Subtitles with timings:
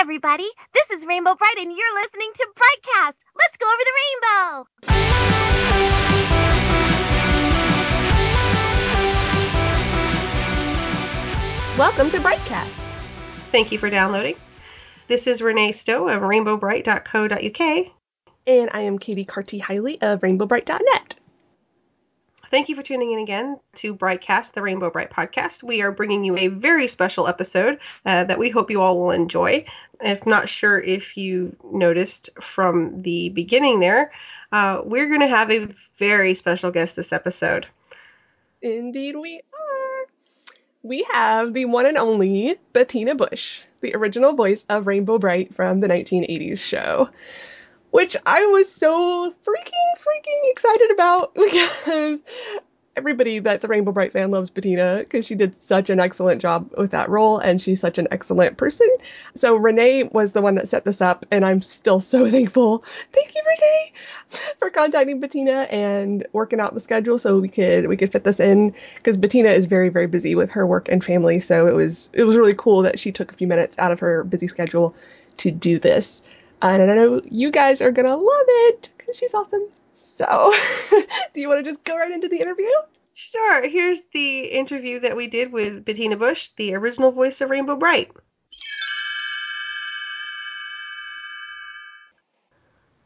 [0.00, 0.48] everybody.
[0.72, 3.18] This is Rainbow Brite, and you're listening to Brightcast.
[3.36, 4.64] Let's go over the rainbow.
[11.76, 12.82] Welcome to Brightcast.
[13.52, 14.36] Thank you for downloading.
[15.06, 17.86] This is Renee Stowe of rainbowbright.co.uk.
[18.46, 21.19] And I am Katie Carty Hiley of rainbowbright.net.
[22.50, 25.62] Thank you for tuning in again to Brightcast, the Rainbow Brite podcast.
[25.62, 29.12] We are bringing you a very special episode uh, that we hope you all will
[29.12, 29.64] enjoy.
[30.00, 34.10] If not sure if you noticed from the beginning there,
[34.50, 35.68] uh, we're going to have a
[36.00, 37.68] very special guest this episode.
[38.60, 40.06] Indeed, we are.
[40.82, 45.78] We have the one and only Bettina Bush, the original voice of Rainbow Brite from
[45.78, 47.10] the 1980s show.
[47.90, 52.24] Which I was so freaking, freaking excited about because
[52.96, 56.70] everybody that's a Rainbow Brite fan loves Bettina because she did such an excellent job
[56.76, 58.88] with that role and she's such an excellent person.
[59.34, 62.84] So Renee was the one that set this up and I'm still so thankful.
[63.12, 63.92] Thank you, Renee,
[64.58, 68.40] for contacting Bettina and working out the schedule so we could we could fit this
[68.40, 71.38] in because Bettina is very very busy with her work and family.
[71.38, 74.00] So it was it was really cool that she took a few minutes out of
[74.00, 74.94] her busy schedule
[75.38, 76.22] to do this.
[76.62, 79.66] And I know you guys are gonna love it because she's awesome.
[79.94, 80.54] So,
[81.32, 82.70] do you want to just go right into the interview?
[83.14, 87.76] Sure, here's the interview that we did with Bettina Bush, the original voice of Rainbow
[87.76, 88.10] Brite.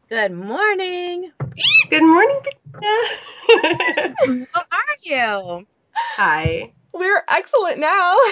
[0.09, 1.31] Good morning.
[1.89, 4.15] Good morning, Bettina.
[4.53, 5.67] How are you?
[5.93, 6.73] Hi.
[6.93, 8.17] We're excellent now.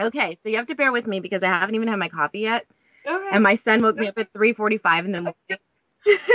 [0.00, 2.38] Okay, so you have to bear with me because I haven't even had my coffee
[2.38, 2.64] yet,
[3.08, 5.34] And my son woke me up at 3:45 in the morning.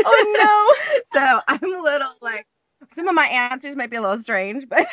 [0.05, 0.99] Oh no!
[1.19, 2.45] so I'm a little like
[2.91, 4.85] some of my answers might be a little strange, but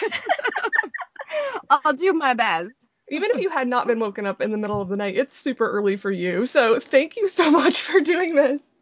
[1.70, 2.70] I'll do my best.
[3.11, 5.34] Even if you had not been woken up in the middle of the night, it's
[5.37, 6.47] super early for you.
[6.47, 8.72] So, thank you so much for doing this.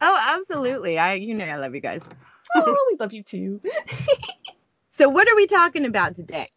[0.00, 0.98] Oh, absolutely.
[0.98, 2.08] I you know I love you guys.
[2.54, 3.60] Oh, we love you too.
[4.90, 6.48] So what are we talking about today?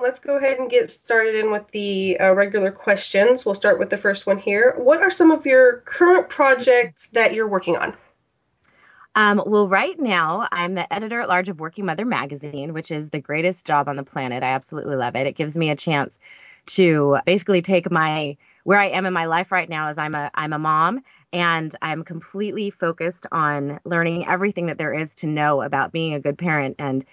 [0.00, 3.44] Let's go ahead and get started in with the uh, regular questions.
[3.46, 4.74] We'll start with the first one here.
[4.76, 7.96] What are some of your current projects that you're working on?
[9.14, 13.10] Um, well, right now, I'm the editor at large of Working Mother magazine, which is
[13.10, 14.42] the greatest job on the planet.
[14.42, 15.28] I absolutely love it.
[15.28, 16.18] It gives me a chance
[16.66, 20.30] to basically take my where I am in my life right now is I'm a
[20.34, 25.62] I'm a mom and I'm completely focused on learning everything that there is to know
[25.62, 27.04] about being a good parent and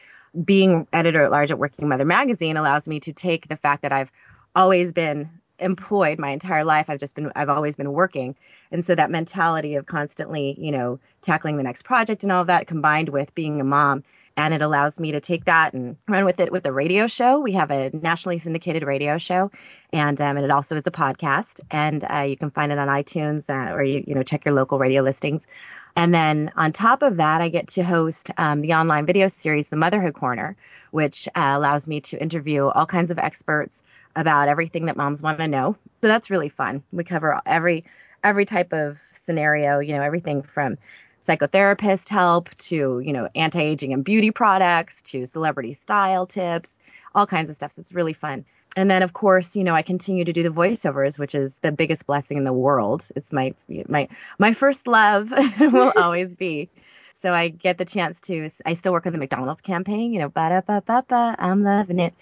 [0.45, 3.91] being editor at large at Working Mother magazine allows me to take the fact that
[3.91, 4.11] I've
[4.55, 6.89] always been employed my entire life.
[6.89, 8.35] I've just been I've always been working.
[8.71, 12.47] And so that mentality of constantly, you know, tackling the next project and all of
[12.47, 14.03] that combined with being a mom
[14.37, 17.39] and it allows me to take that and run with it with a radio show.
[17.39, 19.51] We have a nationally syndicated radio show,
[19.91, 22.87] and um, and it also is a podcast, and uh, you can find it on
[22.87, 25.47] iTunes uh, or you you know check your local radio listings.
[25.95, 29.69] And then on top of that, I get to host um, the online video series,
[29.69, 30.55] The Motherhood Corner,
[30.91, 33.83] which uh, allows me to interview all kinds of experts
[34.15, 35.75] about everything that moms want to know.
[36.01, 36.83] So that's really fun.
[36.91, 37.83] We cover every
[38.23, 40.77] every type of scenario, you know, everything from
[41.21, 46.79] psychotherapist help to, you know, anti-aging and beauty products to celebrity style tips,
[47.13, 47.71] all kinds of stuff.
[47.71, 48.45] So it's really fun.
[48.75, 51.71] And then of course, you know, I continue to do the voiceovers, which is the
[51.71, 53.07] biggest blessing in the world.
[53.15, 53.53] It's my
[53.87, 54.07] my
[54.39, 56.69] my first love will always be.
[57.13, 60.29] So I get the chance to I still work on the McDonald's campaign, you know,
[60.29, 62.15] ba da ba ba ba, I'm loving it.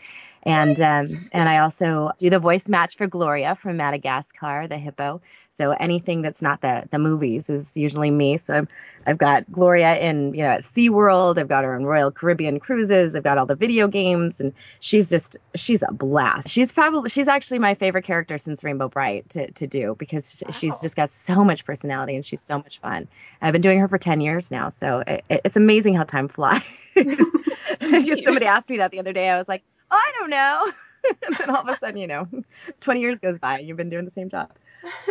[0.44, 5.22] And um, and I also do the voice match for Gloria from Madagascar, the hippo.
[5.50, 8.38] So anything that's not the the movies is usually me.
[8.38, 8.68] So I'm,
[9.06, 11.38] I've got Gloria in you know at SeaWorld.
[11.38, 13.16] I've got her on Royal Caribbean cruises.
[13.16, 16.50] I've got all the video games, and she's just she's a blast.
[16.50, 20.80] She's probably she's actually my favorite character since Rainbow Brite to to do because she's
[20.80, 23.10] just got so much personality and she's so much fun.
[23.42, 26.62] I've been doing her for ten years now, so it, it's amazing how time flies.
[27.80, 30.72] somebody asked me that the other day, I was like I don't know.
[31.26, 32.28] and then all of a sudden, you know,
[32.82, 34.52] 20 years goes by and you've been doing the same job.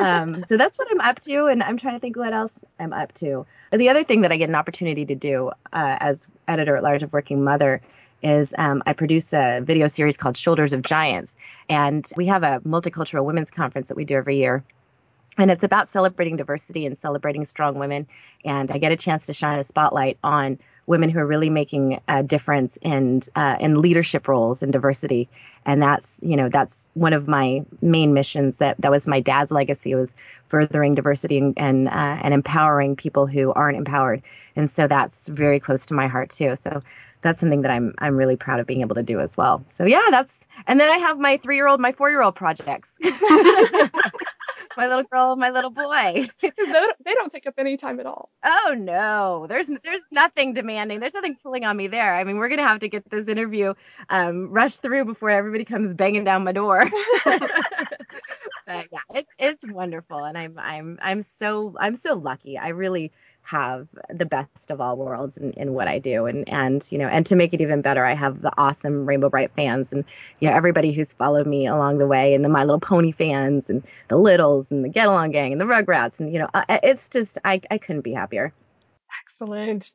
[0.01, 1.47] Um, so that's what I'm up to.
[1.47, 3.47] And I'm trying to think what else I'm up to.
[3.73, 7.03] The other thing that I get an opportunity to do uh, as editor at large
[7.03, 7.83] of Working Mother
[8.23, 11.37] is um, I produce a video series called Shoulders of Giants.
[11.69, 14.65] And we have a multicultural women's conference that we do every year.
[15.39, 18.07] And it's about celebrating diversity and celebrating strong women.
[18.45, 22.01] And I get a chance to shine a spotlight on women who are really making
[22.09, 25.29] a difference in uh, in leadership roles and diversity.
[25.65, 28.59] And that's you know that's one of my main missions.
[28.59, 30.13] That that was my dad's legacy was
[30.49, 34.23] furthering diversity and and, uh, and empowering people who aren't empowered.
[34.57, 36.57] And so that's very close to my heart too.
[36.57, 36.83] So
[37.21, 39.65] that's something that I'm I'm really proud of being able to do as well.
[39.69, 42.35] So yeah, that's and then I have my three year old, my four year old
[42.35, 42.97] projects.
[44.79, 46.29] my little girl, my little boy.
[46.41, 48.31] Because they, don't- they don't take up any time at all.
[48.45, 51.01] Oh no, there's there's nothing demanding.
[51.01, 52.15] There's nothing pulling on me there.
[52.15, 53.75] I mean, we're gonna have to get this interview
[54.09, 56.85] um, rushed through before everybody comes banging down my door.
[58.67, 62.59] but yeah, it's it's wonderful, and I'm I'm I'm so I'm so lucky.
[62.59, 63.13] I really
[63.49, 67.09] have the best of all worlds in, in what I do, and and you know,
[67.09, 70.05] and to make it even better, I have the awesome Rainbow Brite fans, and
[70.41, 73.71] you know, everybody who's followed me along the way, and the My Little Pony fans,
[73.71, 77.09] and the Littles, and the Get Along Gang, and the Rugrats, and you know, it's
[77.09, 78.53] just I I couldn't be happier.
[79.23, 79.95] Excellent.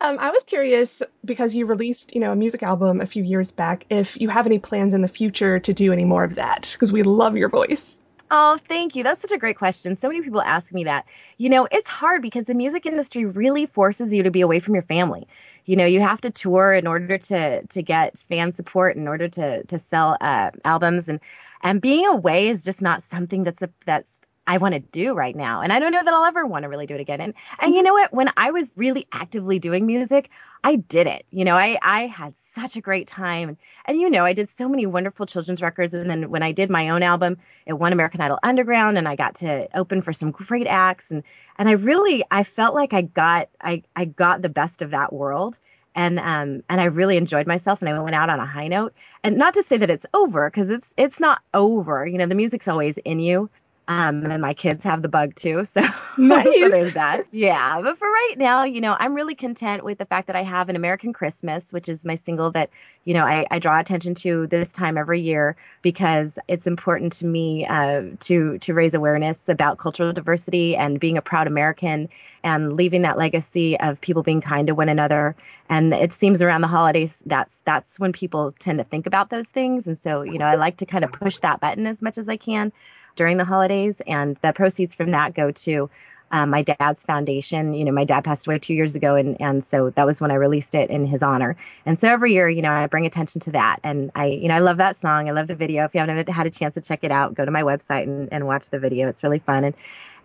[0.00, 3.50] Um, I was curious because you released, you know, a music album a few years
[3.50, 3.86] back.
[3.88, 6.92] If you have any plans in the future to do any more of that, because
[6.92, 7.98] we love your voice.
[8.28, 9.04] Oh, thank you.
[9.04, 9.94] That's such a great question.
[9.94, 11.06] So many people ask me that.
[11.38, 14.74] You know, it's hard because the music industry really forces you to be away from
[14.74, 15.28] your family.
[15.64, 19.28] You know, you have to tour in order to to get fan support, in order
[19.28, 21.20] to to sell uh, albums, and
[21.62, 25.34] and being away is just not something that's a that's I want to do right
[25.34, 25.60] now.
[25.60, 27.20] And I don't know that I'll ever want to really do it again.
[27.20, 28.12] And and you know what?
[28.12, 30.30] When I was really actively doing music,
[30.62, 31.26] I did it.
[31.30, 33.56] You know, I I had such a great time.
[33.86, 35.94] And you know, I did so many wonderful children's records.
[35.94, 39.16] And then when I did my own album, it won American Idol Underground and I
[39.16, 41.10] got to open for some great acts.
[41.10, 41.22] And
[41.58, 45.12] and I really I felt like I got I I got the best of that
[45.12, 45.58] world
[45.96, 48.94] and um and I really enjoyed myself and I went out on a high note.
[49.24, 52.06] And not to say that it's over because it's it's not over.
[52.06, 53.50] You know, the music's always in you.
[53.88, 55.80] Um, and my kids have the bug too, so,
[56.18, 56.44] Nice.
[56.58, 57.26] so there's that.
[57.30, 60.42] Yeah, but for right now, you know, I'm really content with the fact that I
[60.42, 62.70] have an American Christmas, which is my single that
[63.04, 67.26] you know I, I draw attention to this time every year because it's important to
[67.26, 72.08] me uh, to to raise awareness about cultural diversity and being a proud American
[72.42, 75.36] and leaving that legacy of people being kind to one another.
[75.68, 79.46] And it seems around the holidays that's that's when people tend to think about those
[79.46, 82.18] things, and so you know I like to kind of push that button as much
[82.18, 82.72] as I can
[83.16, 85.90] during the holidays, and the proceeds from that go to
[86.30, 87.72] um, my dad's foundation.
[87.74, 90.30] You know, my dad passed away two years ago, and and so that was when
[90.30, 91.56] I released it in his honor.
[91.84, 94.54] And so every year, you know, I bring attention to that, and I, you know,
[94.54, 95.28] I love that song.
[95.28, 95.84] I love the video.
[95.84, 98.32] If you haven't had a chance to check it out, go to my website and,
[98.32, 99.08] and watch the video.
[99.08, 99.74] It's really fun, and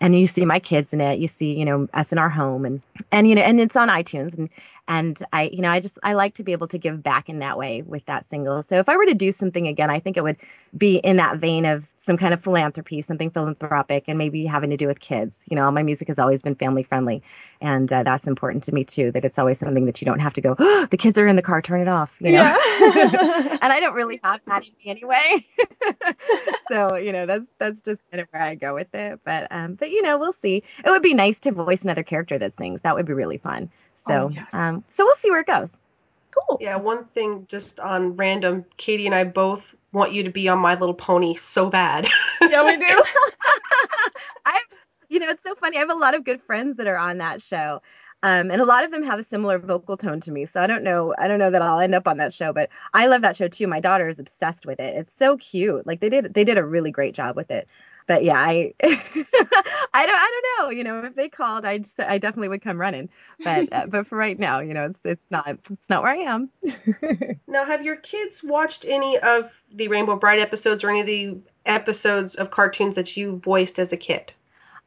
[0.01, 1.19] and you see my kids in it.
[1.19, 2.81] You see, you know, us in our home, and
[3.11, 4.49] and you know, and it's on iTunes, and
[4.87, 7.39] and I, you know, I just I like to be able to give back in
[7.39, 8.63] that way with that single.
[8.63, 10.37] So if I were to do something again, I think it would
[10.75, 14.77] be in that vein of some kind of philanthropy, something philanthropic, and maybe having to
[14.77, 15.45] do with kids.
[15.49, 17.21] You know, my music has always been family friendly,
[17.61, 19.11] and uh, that's important to me too.
[19.11, 20.55] That it's always something that you don't have to go.
[20.57, 22.17] Oh, the kids are in the car, turn it off.
[22.19, 22.41] You know.
[22.41, 23.57] Yeah.
[23.61, 25.45] and I don't really have that in me anyway.
[26.69, 29.19] so you know, that's that's just kind of where I go with it.
[29.23, 30.63] But um, but you know, we'll see.
[30.83, 32.81] It would be nice to voice another character that sings.
[32.81, 33.69] That would be really fun.
[33.95, 34.53] So Oh, yes.
[34.53, 35.79] um, so we'll see where it goes.
[36.31, 36.57] cool.
[36.61, 40.59] Yeah, one thing just on random, Katie and I both want you to be on
[40.59, 42.07] My Little Pony so bad.
[42.41, 42.85] Yeah, we do.
[44.45, 45.77] I've, you know, it's so funny.
[45.77, 47.81] I have a lot of good friends that are on that show.
[48.23, 50.45] Um, and a lot of them have a similar vocal tone to me.
[50.45, 51.13] So I don't know.
[51.17, 53.47] I don't know that I'll end up on that show, but I love that show
[53.47, 53.67] too.
[53.67, 54.95] My daughter is obsessed with it.
[54.95, 55.87] It's so cute.
[55.87, 57.67] Like they did, they did a really great job with it.
[58.07, 60.69] But yeah, I, I don't, I don't know.
[60.71, 63.09] You know, if they called, I just, I definitely would come running.
[63.43, 66.17] But, uh, but for right now, you know, it's, it's not, it's not where I
[66.17, 66.49] am.
[67.47, 71.37] now, have your kids watched any of the Rainbow Brite episodes or any of the
[71.65, 74.33] episodes of cartoons that you voiced as a kid?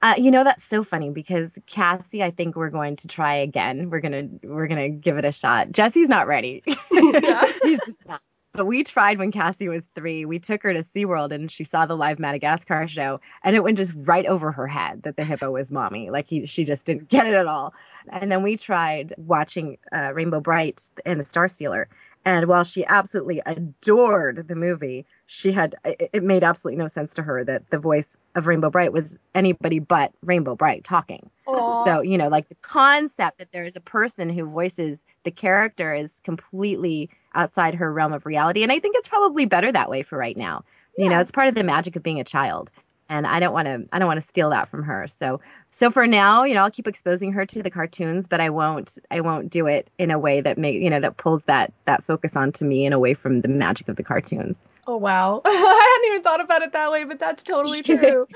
[0.03, 3.89] Uh, you know that's so funny because Cassie, I think we're going to try again.
[3.89, 5.73] We're gonna we're gonna give it a shot.
[5.73, 6.63] Jesse's not ready.
[6.93, 7.51] Yeah.
[7.63, 8.21] He's just not.
[8.55, 10.25] But we tried when Cassie was three.
[10.25, 13.77] We took her to SeaWorld and she saw the live Madagascar show, and it went
[13.77, 16.09] just right over her head that the hippo was mommy.
[16.11, 17.75] Like he, she just didn't get it at all.
[18.09, 21.89] And then we tried watching uh, Rainbow Brite and the Star Stealer.
[22.25, 27.13] And while she absolutely adored the movie, she had it it made absolutely no sense
[27.15, 31.29] to her that the voice of Rainbow Brite was anybody but Rainbow Brite talking.
[31.47, 31.85] Aw.
[31.85, 35.93] So, you know, like the concept that there is a person who voices the character
[35.93, 38.63] is completely outside her realm of reality.
[38.63, 40.65] And I think it's probably better that way for right now.
[40.97, 42.71] You know, it's part of the magic of being a child.
[43.09, 45.07] And I don't want to I don't want to steal that from her.
[45.09, 48.51] So so for now, you know, I'll keep exposing her to the cartoons, but I
[48.51, 51.73] won't I won't do it in a way that make you know that pulls that
[51.85, 54.65] that focus onto me and away from the magic of the cartoons.
[54.87, 55.43] Oh wow.
[55.45, 58.27] I hadn't even thought about it that way, but that's totally true.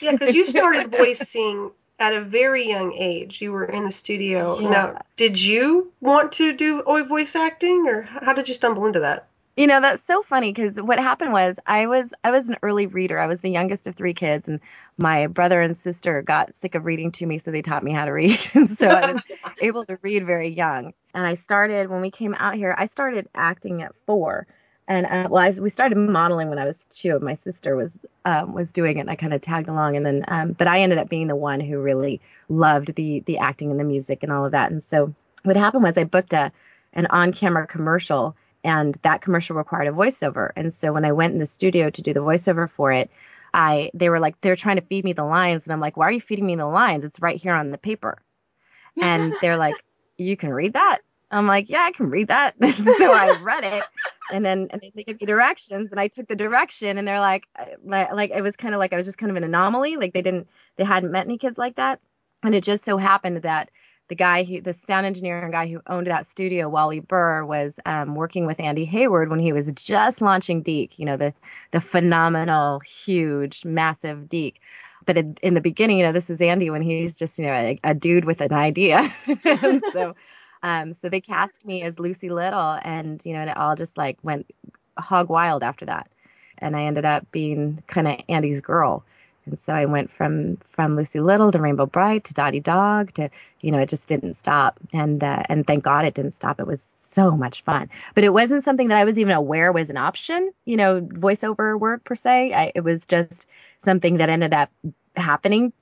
[0.00, 1.70] Yeah, because you started voicing
[2.00, 3.40] at a very young age.
[3.40, 4.58] You were in the studio.
[4.58, 4.70] Yeah.
[4.70, 9.28] Now, did you want to do voice acting, or how did you stumble into that?
[9.56, 12.86] You know, that's so funny because what happened was I was I was an early
[12.86, 13.18] reader.
[13.18, 14.60] I was the youngest of three kids, and
[14.96, 18.06] my brother and sister got sick of reading to me, so they taught me how
[18.06, 18.38] to read.
[18.54, 19.22] and so I was
[19.60, 20.94] able to read very young.
[21.12, 22.74] And I started when we came out here.
[22.78, 24.46] I started acting at four,
[24.90, 27.20] and uh, well, I, we started modeling when I was two.
[27.20, 29.96] My sister was um, was doing it, and I kind of tagged along.
[29.96, 33.38] And then, um, but I ended up being the one who really loved the the
[33.38, 34.72] acting and the music and all of that.
[34.72, 36.50] And so what happened was I booked a
[36.92, 40.50] an on camera commercial and that commercial required a voiceover.
[40.56, 43.12] And so when I went in the studio to do the voiceover for it,
[43.54, 46.08] I they were like they're trying to feed me the lines and I'm like, "Why
[46.08, 47.04] are you feeding me the lines?
[47.04, 48.18] It's right here on the paper."
[49.00, 49.76] And they're like,
[50.16, 50.98] "You can read that?"
[51.30, 53.84] I'm like, "Yeah, I can read that." so I read it
[54.32, 57.46] and then and they gave me directions and I took the direction and they're like
[57.84, 60.12] like, like it was kind of like I was just kind of an anomaly, like
[60.12, 62.00] they didn't they hadn't met any kids like that.
[62.42, 63.70] And it just so happened that
[64.08, 67.78] the guy who the sound engineer and guy who owned that studio wally burr was
[67.86, 71.32] um, working with andy Heyward when he was just launching DIC you know the
[71.70, 74.60] the phenomenal huge massive DIC
[75.06, 77.52] but in, in the beginning you know this is andy when he's just you know
[77.52, 79.00] a, a dude with an idea
[79.92, 80.16] so
[80.62, 83.96] um, so they cast me as lucy little and you know and it all just
[83.96, 84.46] like went
[84.98, 86.10] hog wild after that
[86.58, 89.04] and i ended up being kind of andy's girl
[89.46, 93.30] and so I went from from Lucy Little to Rainbow Brite to Dottie Dog to
[93.60, 96.60] you know it just didn't stop and uh, and thank God it didn't stop.
[96.60, 99.90] It was so much fun, but it wasn't something that I was even aware was
[99.90, 100.52] an option.
[100.64, 102.52] You know, voiceover work per se.
[102.52, 103.46] I, it was just
[103.78, 104.70] something that ended up
[105.16, 105.72] happening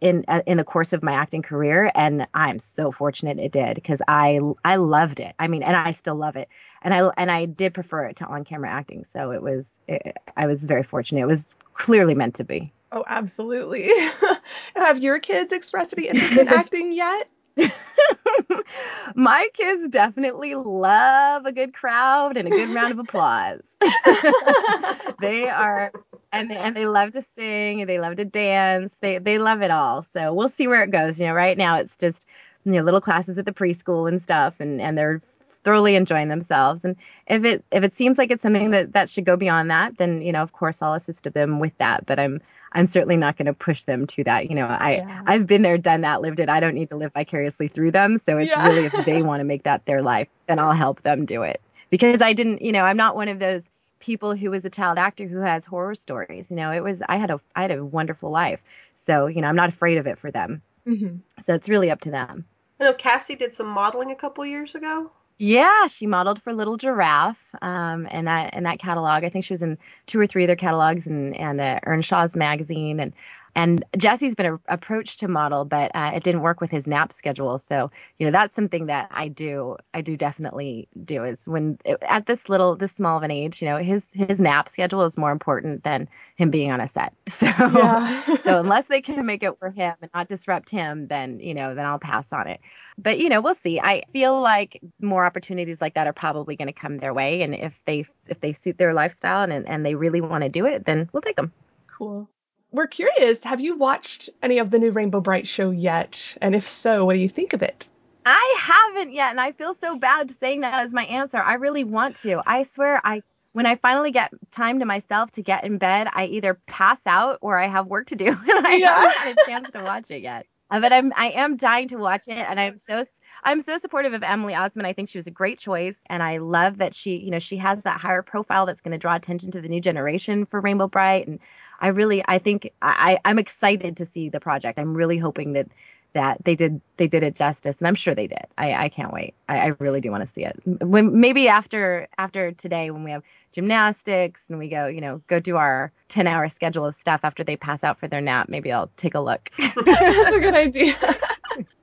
[0.00, 4.02] in in the course of my acting career and I'm so fortunate it did because
[4.06, 5.34] I I loved it.
[5.38, 6.48] I mean, and I still love it.
[6.82, 9.04] And I and I did prefer it to on-camera acting.
[9.04, 11.20] So it was it, I was very fortunate.
[11.20, 12.72] It was clearly meant to be.
[12.90, 13.90] Oh, absolutely.
[14.76, 17.28] Have your kids expressed any interest in acting yet?
[19.14, 23.76] My kids definitely love a good crowd and a good round of applause.
[25.20, 25.92] they are
[26.32, 28.94] and they, and they love to sing and they love to dance.
[29.00, 30.02] They they love it all.
[30.02, 31.20] So we'll see where it goes.
[31.20, 32.26] You know, right now it's just
[32.64, 35.20] you know little classes at the preschool and stuff and and they're
[35.64, 36.84] thoroughly enjoying themselves.
[36.84, 39.98] And if it if it seems like it's something that that should go beyond that,
[39.98, 42.06] then you know, of course, I'll assist them with that.
[42.06, 42.40] But I'm
[42.72, 44.48] I'm certainly not going to push them to that.
[44.48, 45.22] You know, I yeah.
[45.26, 46.48] I've been there, done that, lived it.
[46.48, 48.18] I don't need to live vicariously through them.
[48.18, 48.66] So it's yeah.
[48.66, 51.60] really if they want to make that their life, then I'll help them do it.
[51.90, 53.68] Because I didn't, you know, I'm not one of those
[54.00, 56.50] people who was a child actor who has horror stories.
[56.50, 58.60] You know, it was I had a I had a wonderful life.
[58.96, 60.62] So, you know, I'm not afraid of it for them.
[60.86, 61.18] Mm-hmm.
[61.42, 62.44] So it's really up to them.
[62.80, 65.12] I know Cassie did some modeling a couple years ago.
[65.44, 69.24] Yeah, she modeled for Little Giraffe, um, and that in that catalog.
[69.24, 73.00] I think she was in two or three other catalogs and and uh, Earnshaw's magazine,
[73.00, 73.12] and
[73.54, 77.12] and Jesse's been a, approached to model, but uh, it didn't work with his nap
[77.12, 77.58] schedule.
[77.58, 79.76] So you know that's something that I do.
[79.92, 81.78] I do definitely do is when
[82.08, 85.18] at this little, this small of an age, you know, his his nap schedule is
[85.18, 87.12] more important than him being on a set.
[87.42, 88.36] So yeah.
[88.36, 91.74] so unless they can make it for him and not disrupt him, then you know,
[91.74, 92.60] then I'll pass on it.
[92.96, 93.80] But you know, we'll see.
[93.80, 97.54] I feel like more opportunities like that are probably going to come their way, and
[97.54, 100.84] if they if they suit their lifestyle and and they really want to do it,
[100.84, 101.52] then we'll take them.
[101.88, 102.28] Cool
[102.72, 106.36] we're curious have you watched any of the new Rainbow Brite show yet?
[106.40, 107.88] And if so, what do you think of it?
[108.24, 111.38] I haven't yet, and I feel so bad saying that as my answer.
[111.38, 112.40] I really want to.
[112.46, 116.26] I swear, I when I finally get time to myself to get in bed, I
[116.26, 118.94] either pass out or I have work to do, and I yeah.
[118.94, 120.46] haven't had a chance to watch it yet.
[120.72, 123.04] Uh, but I'm I am dying to watch it, and I'm so
[123.44, 124.86] I'm so supportive of Emily Osment.
[124.86, 127.58] I think she was a great choice, and I love that she you know she
[127.58, 130.88] has that higher profile that's going to draw attention to the new generation for Rainbow
[130.88, 131.28] Brite.
[131.28, 131.40] and
[131.78, 134.78] I really I think I I'm excited to see the project.
[134.78, 135.68] I'm really hoping that
[136.12, 136.44] that.
[136.44, 138.46] They did they did it justice and i'm sure they did.
[138.56, 139.34] I, I can't wait.
[139.48, 140.58] I, I really do want to see it.
[140.64, 145.40] When maybe after after today when we have gymnastics and we go you know go
[145.40, 148.72] do our 10 hour schedule of stuff after they pass out for their nap maybe
[148.72, 149.50] i'll take a look.
[149.58, 150.94] That's a good idea.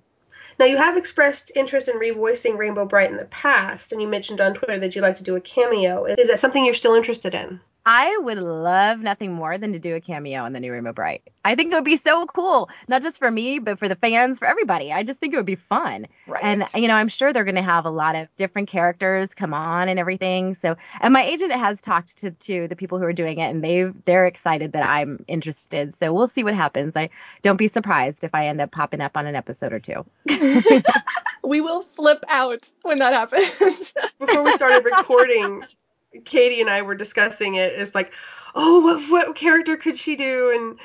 [0.59, 4.41] Now you have expressed interest in revoicing rainbow brite in the past and you mentioned
[4.41, 6.05] on twitter that you'd like to do a cameo.
[6.05, 9.97] Is that something you're still interested in I would love nothing more than to do
[9.97, 11.23] a cameo in the new Rainbow Brite.
[11.45, 14.39] I think it would be so cool, not just for me, but for the fans,
[14.39, 14.93] for everybody.
[14.93, 16.07] I just think it would be fun.
[16.27, 16.43] Right.
[16.45, 19.53] And you know, I'm sure they're going to have a lot of different characters come
[19.53, 20.55] on and everything.
[20.55, 23.65] So, and my agent has talked to to the people who are doing it, and
[23.65, 25.95] they they're excited that I'm interested.
[25.95, 26.97] So we'll see what happens.
[26.97, 27.11] I
[27.43, 30.05] don't be surprised if I end up popping up on an episode or two.
[31.45, 33.93] we will flip out when that happens.
[34.21, 35.65] Before we started recording,
[36.25, 37.73] Katie and I were discussing it.
[37.75, 38.12] It's like,
[38.54, 40.50] oh, what what character could she do?
[40.54, 40.78] And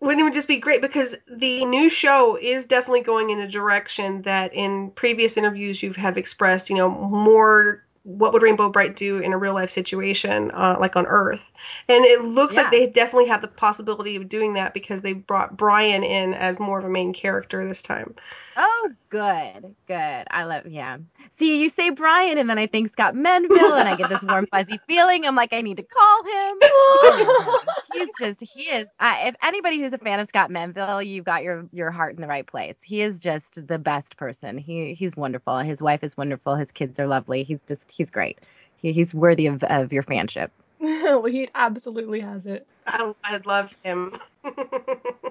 [0.00, 4.22] wouldn't it just be great because the new show is definitely going in a direction
[4.22, 9.18] that in previous interviews you have expressed, you know, more what would Rainbow Brite do
[9.18, 11.50] in a real life situation, uh, like on Earth?
[11.88, 12.62] And it looks Yeah.
[12.62, 16.60] like they definitely have the possibility of doing that because they brought Brian in as
[16.60, 18.14] more of a main character this time.
[18.56, 20.24] Oh, good, good.
[20.30, 20.98] I love, yeah.
[21.32, 24.46] See, you say Brian, and then I think Scott Menville, and I get this warm,
[24.46, 25.26] fuzzy feeling.
[25.26, 26.58] I'm like, I need to call him.
[26.62, 27.64] I.
[27.92, 28.88] He's just, he is.
[29.00, 32.20] Uh, if anybody who's a fan of Scott Menville, you've got your your heart in
[32.20, 32.82] the right place.
[32.82, 34.58] He is just the best person.
[34.58, 35.58] He he's wonderful.
[35.58, 36.56] His wife is wonderful.
[36.56, 37.42] His kids are lovely.
[37.42, 38.38] He's just, he's great.
[38.76, 40.50] He, he's worthy of, of your fanship.
[40.80, 42.66] well, he absolutely has it.
[42.86, 44.18] I, I love him.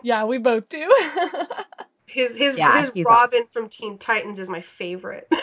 [0.02, 0.90] Yeah, we both do.
[2.06, 5.28] His his Yeah, his he's Robin from Teen Titans is my favorite.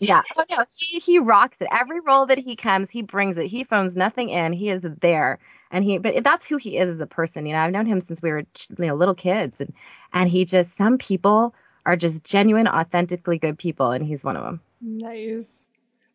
[0.00, 0.22] Yeah.
[0.36, 1.68] Oh no, he he rocks it.
[1.70, 3.46] Every role that he comes, he brings it.
[3.46, 4.54] He phones nothing in.
[4.54, 5.38] He is there,
[5.70, 5.98] and he.
[5.98, 7.44] But that's who he is as a person.
[7.44, 8.38] You know, I've known him since we were
[8.78, 9.74] you know little kids, and
[10.12, 14.44] and he just some people are just genuine, authentically good people, and he's one of
[14.44, 14.60] them.
[14.80, 15.66] nice.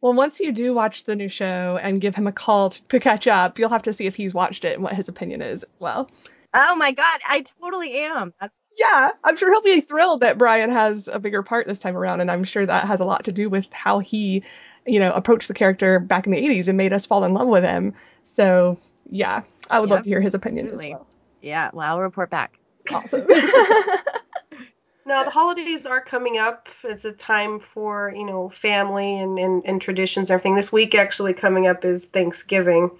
[0.01, 3.00] Well, once you do watch the new show and give him a call t- to
[3.00, 5.63] catch up, you'll have to see if he's watched it and what his opinion is
[5.63, 6.10] as well.
[6.53, 8.34] Oh my god, I totally am.
[8.39, 11.96] That's, Yeah, I'm sure he'll be thrilled that Brian has a bigger part this time
[11.96, 14.44] around, and I'm sure that has a lot to do with how he,
[14.86, 17.48] you know, approached the character back in the 80s and made us fall in love
[17.48, 17.94] with him.
[18.25, 18.77] So,
[19.10, 20.94] yeah, I would love to hear his opinion absolutely.
[20.94, 21.08] as well.
[21.41, 21.70] yeah.
[21.74, 22.60] Well, I'll report back.
[22.94, 23.25] Awesome.
[25.05, 26.67] now the holidays are coming up.
[26.84, 30.55] It's a time for you know family and, and and traditions and everything.
[30.55, 32.91] This week actually coming up is Thanksgiving.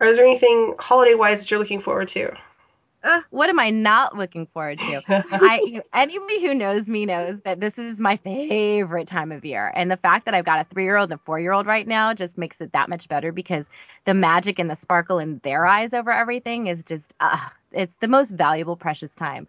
[0.00, 2.34] Or is there anything holiday wise that you're looking forward to?
[3.02, 5.02] Uh, what am I not looking forward to?
[5.08, 9.90] I anybody who knows me knows that this is my favorite time of year, and
[9.90, 12.72] the fact that I've got a three-year-old and a four-year-old right now just makes it
[12.72, 13.70] that much better because
[14.04, 17.38] the magic and the sparkle in their eyes over everything is just uh,
[17.72, 19.48] it's the most valuable, precious time.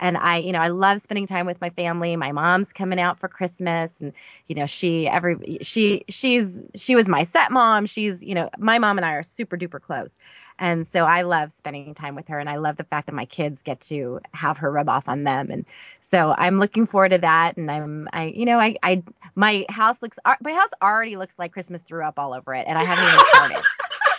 [0.00, 2.16] And I, you know, I love spending time with my family.
[2.16, 4.12] My mom's coming out for Christmas, and
[4.48, 7.86] you know, she every she she's she was my set mom.
[7.86, 10.18] She's you know, my mom and I are super duper close.
[10.58, 13.24] And so I love spending time with her and I love the fact that my
[13.24, 15.50] kids get to have her rub off on them.
[15.50, 15.64] And
[16.00, 17.56] so I'm looking forward to that.
[17.56, 19.02] And I'm, I, you know, I, I,
[19.34, 22.78] my house looks, my house already looks like Christmas threw up all over it and
[22.78, 23.62] I haven't even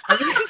[0.10, 0.40] started.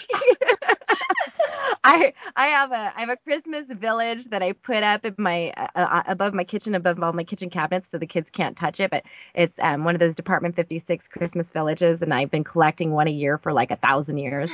[1.84, 5.51] I I have a I have a Christmas village that I put up in my
[5.57, 8.79] uh, uh, above my kitchen above all my kitchen cabinets so the kids can't touch
[8.79, 9.03] it but
[9.34, 13.12] it's um, one of those Department 56 Christmas villages and I've been collecting one a
[13.12, 14.50] year for like a thousand years.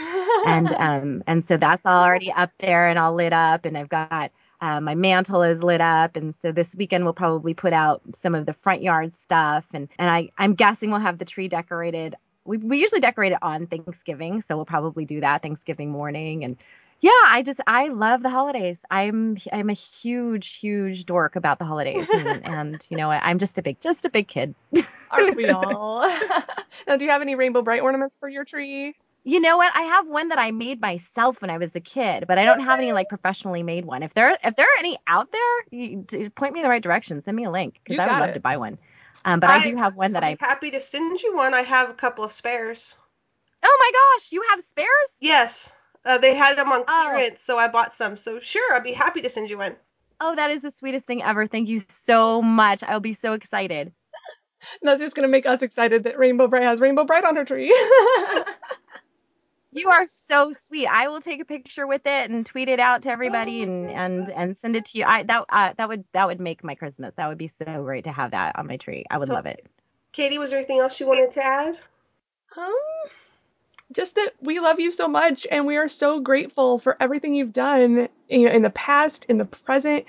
[0.46, 4.32] And um and so that's already up there and all lit up and I've got
[4.62, 8.36] uh, my mantle is lit up and so this weekend we'll probably put out some
[8.36, 12.16] of the front yard stuff and and I I'm guessing we'll have the tree decorated.
[12.46, 16.58] We, we usually decorate it on Thanksgiving so we'll probably do that Thanksgiving morning and
[17.02, 21.66] yeah I just I love the holidays I'm I'm a huge huge dork about the
[21.66, 24.56] holidays and, and you know I'm just a big just a big kid
[25.12, 26.02] Aren't we all?
[26.88, 28.96] now, do you have any Rainbow Brite ornaments for your tree?
[29.24, 29.72] You know what?
[29.76, 32.62] I have one that I made myself when I was a kid, but I don't
[32.62, 34.02] have any like professionally made one.
[34.02, 37.22] If there if there are any out there, you, point me in the right direction.
[37.22, 38.34] Send me a link because I would love it.
[38.36, 38.78] to buy one.
[39.26, 40.30] Um, but I, I- do have one that I.
[40.30, 41.54] I'd happy to send you one.
[41.54, 42.96] I have a couple of spares.
[43.62, 44.88] Oh my gosh, you have spares?
[45.20, 45.70] Yes,
[46.10, 47.08] uh, they had them on Oh.
[47.12, 48.18] clearance, so I bought some.
[48.18, 49.76] So sure, I'd be happy to send you one.
[50.20, 51.48] Oh, that is the sweetest thing ever.
[51.48, 52.84] Thank you so much.
[52.84, 53.94] I'll be so excited.
[54.82, 57.46] That's just going to make us excited that Rainbow Brite has Rainbow Brite on her
[57.46, 57.74] tree.
[59.72, 60.88] You are so sweet.
[60.88, 64.28] I will take a picture with it and tweet it out to everybody and and
[64.32, 65.06] and send it to you.
[65.06, 67.14] I that uh, that would that would make my Christmas.
[67.18, 69.06] That would be so great to have that on my tree.
[69.12, 69.66] I would So- love it.
[70.12, 71.78] Katie, was there anything else you wanted to add?
[72.58, 72.74] Um,
[73.94, 77.54] just that we love you so much and we are so grateful for everything you've
[77.54, 80.06] done you know in the past in the present.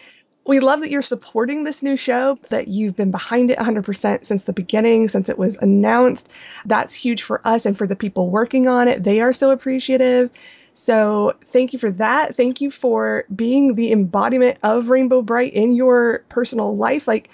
[0.46, 4.44] We love that you're supporting this new show that you've been behind it 100% since
[4.44, 6.30] the beginning since it was announced.
[6.64, 9.04] That's huge for us and for the people working on it.
[9.04, 10.30] They are so appreciative.
[10.74, 12.36] So thank you for that.
[12.36, 17.06] Thank you for being the embodiment of rainbow brite in your personal life.
[17.06, 17.28] Like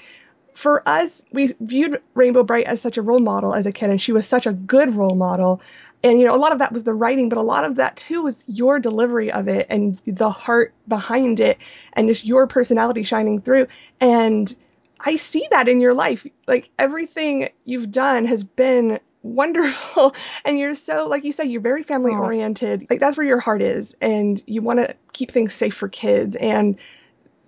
[0.56, 4.00] for us, we viewed Rainbow Brite as such a role model as a kid, and
[4.00, 5.60] she was such a good role model.
[6.02, 7.96] And, you know, a lot of that was the writing, but a lot of that
[7.96, 11.58] too was your delivery of it and the heart behind it
[11.92, 13.66] and just your personality shining through.
[14.00, 14.54] And
[14.98, 16.26] I see that in your life.
[16.46, 20.14] Like everything you've done has been wonderful.
[20.46, 22.86] And you're so, like you said, you're very family oriented.
[22.88, 23.94] Like that's where your heart is.
[24.00, 26.34] And you want to keep things safe for kids.
[26.36, 26.78] And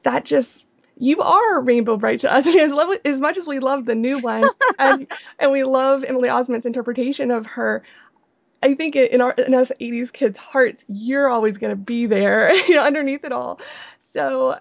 [0.02, 0.66] that just,
[0.98, 2.46] you are Rainbow Brite to us.
[2.48, 4.44] And as, love, as much as we love the new one
[4.78, 5.06] and,
[5.38, 7.82] and we love Emily Osment's interpretation of her,
[8.62, 12.52] I think in our in us 80s kids' hearts, you're always going to be there,
[12.68, 13.60] you know, underneath it all.
[13.98, 14.58] So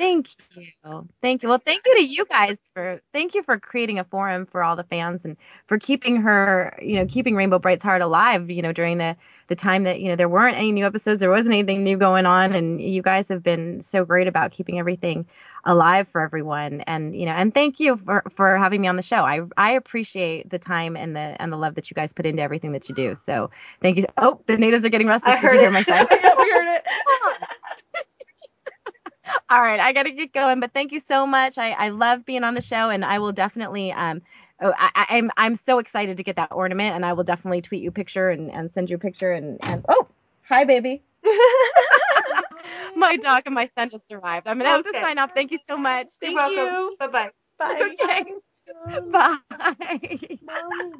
[0.00, 1.08] Thank you.
[1.22, 1.50] Thank you.
[1.50, 4.76] Well, thank you to you guys for thank you for creating a forum for all
[4.76, 5.36] the fans and
[5.68, 9.16] for keeping her, you know, keeping Rainbow Brite's heart alive, you know, during the
[9.48, 12.26] the time that, you know, there weren't any new episodes, there wasn't anything new going
[12.26, 15.26] on and you guys have been so great about keeping everything
[15.66, 19.02] alive for everyone and, you know, and thank you for for having me on the
[19.02, 19.22] show.
[19.22, 22.42] I I appreciate the time and the and the love that you guys put into
[22.42, 23.14] everything that you do.
[23.16, 23.50] So,
[23.82, 24.04] thank you.
[24.16, 25.36] Oh, the natives are getting restless.
[25.36, 25.72] I Did you hear it.
[25.72, 26.06] my sign?
[26.10, 26.86] yeah, we heard it.
[29.50, 31.58] All right, I got to get going, but thank you so much.
[31.58, 33.92] I, I love being on the show, and I will definitely.
[33.92, 34.22] Um,
[34.60, 37.62] oh, I, I- I'm I'm so excited to get that ornament, and I will definitely
[37.62, 39.32] tweet you a picture and, and send you a picture.
[39.32, 40.06] And, and oh,
[40.42, 41.02] hi, baby.
[42.96, 44.46] my dog and my son just arrived.
[44.46, 45.32] I'm gonna have to sign off.
[45.34, 46.12] Thank you so much.
[46.22, 46.74] You're Thank welcome.
[46.90, 46.96] you.
[46.98, 47.30] Bye bye.
[47.58, 47.96] Bye.
[48.02, 48.24] Okay.
[49.12, 49.38] Bye.
[50.42, 50.90] Mommy,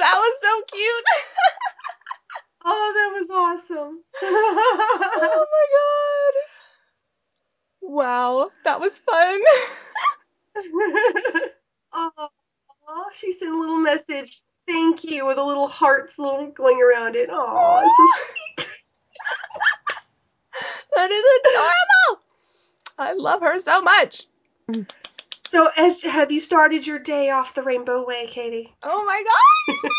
[0.00, 1.04] That was so cute.
[2.64, 4.02] Oh, that was awesome.
[4.22, 6.34] oh my god.
[7.82, 9.40] Wow, that was fun.
[11.92, 12.28] oh,
[13.12, 14.40] she sent a little message.
[14.66, 17.28] Thank you with a little hearts little going around it.
[17.30, 18.68] Oh, it's so sweet.
[20.96, 22.22] that is adorable.
[22.98, 24.22] I love her so much.
[25.48, 28.74] So, as have you started your day off the rainbow way, Katie?
[28.82, 29.90] Oh my god.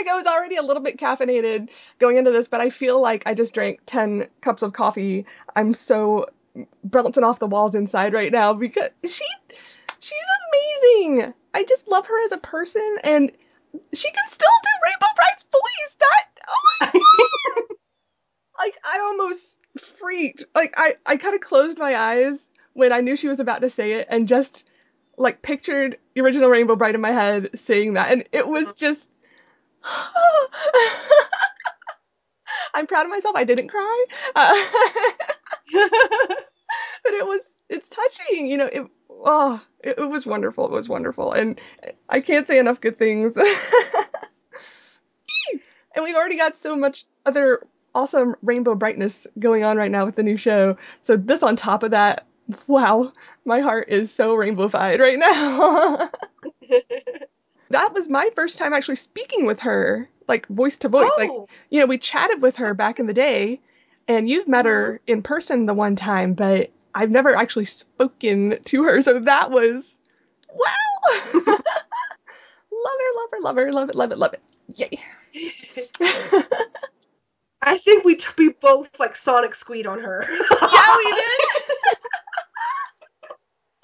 [0.00, 3.24] Like I was already a little bit caffeinated going into this, but I feel like
[3.26, 5.26] I just drank 10 cups of coffee.
[5.54, 6.24] I'm so
[6.82, 9.26] bouncing off the walls inside right now because she
[9.98, 11.34] she's amazing.
[11.52, 13.30] I just love her as a person and
[13.92, 15.96] she can still do Rainbow Brite's voice.
[16.00, 17.76] That oh my god.
[18.58, 19.58] like I almost
[19.98, 20.44] freaked.
[20.54, 23.68] Like I I kind of closed my eyes when I knew she was about to
[23.68, 24.66] say it and just
[25.18, 28.72] like pictured the original Rainbow Brite in my head saying that and it was uh-huh.
[28.78, 29.10] just
[32.74, 33.36] I'm proud of myself.
[33.36, 34.04] I didn't cry.
[34.34, 34.64] Uh,
[37.04, 40.66] but it was it's touching, you know, it oh, it, it was wonderful.
[40.66, 41.32] It was wonderful.
[41.32, 41.60] And
[42.08, 43.36] I can't say enough good things.
[43.36, 43.46] and
[46.02, 50.22] we've already got so much other awesome rainbow brightness going on right now with the
[50.22, 50.76] new show.
[51.02, 52.26] So this on top of that,
[52.66, 53.12] wow,
[53.44, 56.10] my heart is so rainbowified right now.
[57.70, 61.10] That was my first time actually speaking with her, like voice to voice.
[61.16, 63.60] Like, oh, you know, we chatted with her back in the day,
[64.08, 65.12] and you've met her mm-hmm.
[65.12, 69.02] in person the one time, but I've never actually spoken to her.
[69.02, 69.98] So that was
[70.52, 70.66] wow.
[71.34, 71.54] love
[72.98, 74.42] her, love her, love her, love it, love it, love it.
[74.74, 75.00] Yay.
[77.62, 80.24] I think we t- we both like Sonic Squeed on her.
[80.28, 81.40] yeah, we did.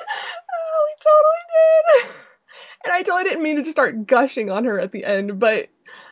[0.01, 2.11] oh, we totally did.
[2.85, 5.69] And I totally didn't mean to just start gushing on her at the end, but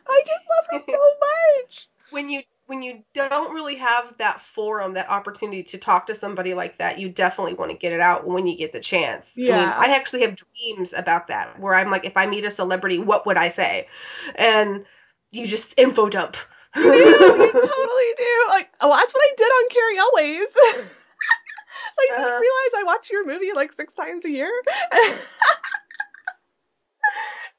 [0.09, 0.99] I just love her so
[1.65, 1.89] much.
[2.11, 6.55] when you when you don't really have that forum, that opportunity to talk to somebody
[6.55, 9.37] like that, you definitely want to get it out when you get the chance.
[9.47, 9.77] I, mean, Yeah.
[9.77, 13.27] I actually have dreams about that where I'm like, if I meet a celebrity, what
[13.27, 13.89] would I say?
[14.37, 14.87] And
[15.31, 16.39] you just info dump.
[16.75, 18.47] You do, you totally do.
[18.49, 20.57] Like, well, that's what I did on Cary Elwes.
[21.99, 22.41] like, do you Uh-huh.
[22.41, 24.51] realize I watch your movie like six times a year?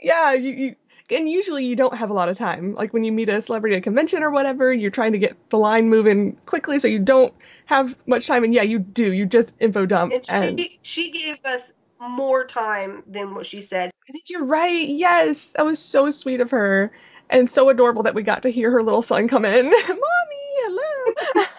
[0.06, 0.76] yeah, you, you
[1.10, 2.76] and usually you don't have a lot of time.
[2.76, 5.50] Like when you meet a celebrity at a convention or whatever, you're trying to get
[5.50, 7.34] the line moving quickly, so you don't
[7.66, 8.44] have much time.
[8.44, 9.12] And yeah, you do.
[9.12, 10.14] You just info dump.
[10.14, 13.90] and and she she gave us more time than what she said.
[14.08, 14.88] I think you're right.
[14.88, 16.92] Yes, that was so sweet of her,
[17.32, 19.66] and so adorable that we got to hear her little son come in.
[19.88, 21.46] Mommy, hello.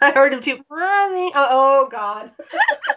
[0.00, 0.64] I heard him too.
[0.70, 1.32] Mommy.
[1.34, 2.30] Oh, oh God.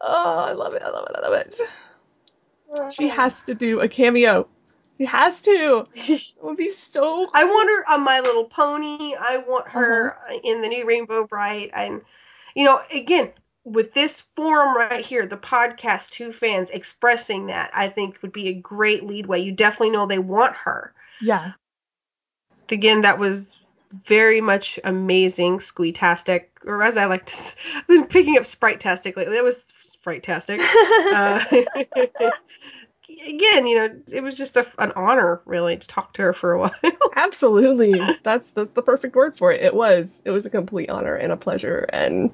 [0.00, 0.82] oh, I love it.
[0.82, 1.16] I love it.
[1.16, 1.60] I love it.
[2.92, 4.46] She has to do a cameo.
[4.98, 5.86] She has to.
[5.94, 7.28] It would be so.
[7.34, 9.14] I want her on My Little Pony.
[9.18, 10.38] I want her Uh-huh.
[10.44, 11.70] in the new Rainbow Brite.
[11.72, 12.02] And,
[12.54, 13.30] you know, again,
[13.64, 18.48] with this forum right here, the podcast Two Fans expressing that, I think would be
[18.48, 19.40] a great leadway.
[19.40, 20.92] You definitely know they want her.
[21.20, 21.52] Yeah.
[22.70, 23.52] Again, that was
[24.06, 29.16] very much amazing, squeetastic, or as I like to, s- I've been picking up sprite-tastic
[29.16, 29.34] lately.
[29.34, 30.60] That was sprite-tastic.
[31.12, 31.44] Uh,
[33.26, 36.52] again, you know, it was just a, an honor, really, to talk to her for
[36.52, 36.74] a while.
[37.16, 38.00] Absolutely.
[38.22, 39.60] That's that's the perfect word for it.
[39.62, 40.22] It was.
[40.24, 42.30] It was a complete honor and a pleasure, and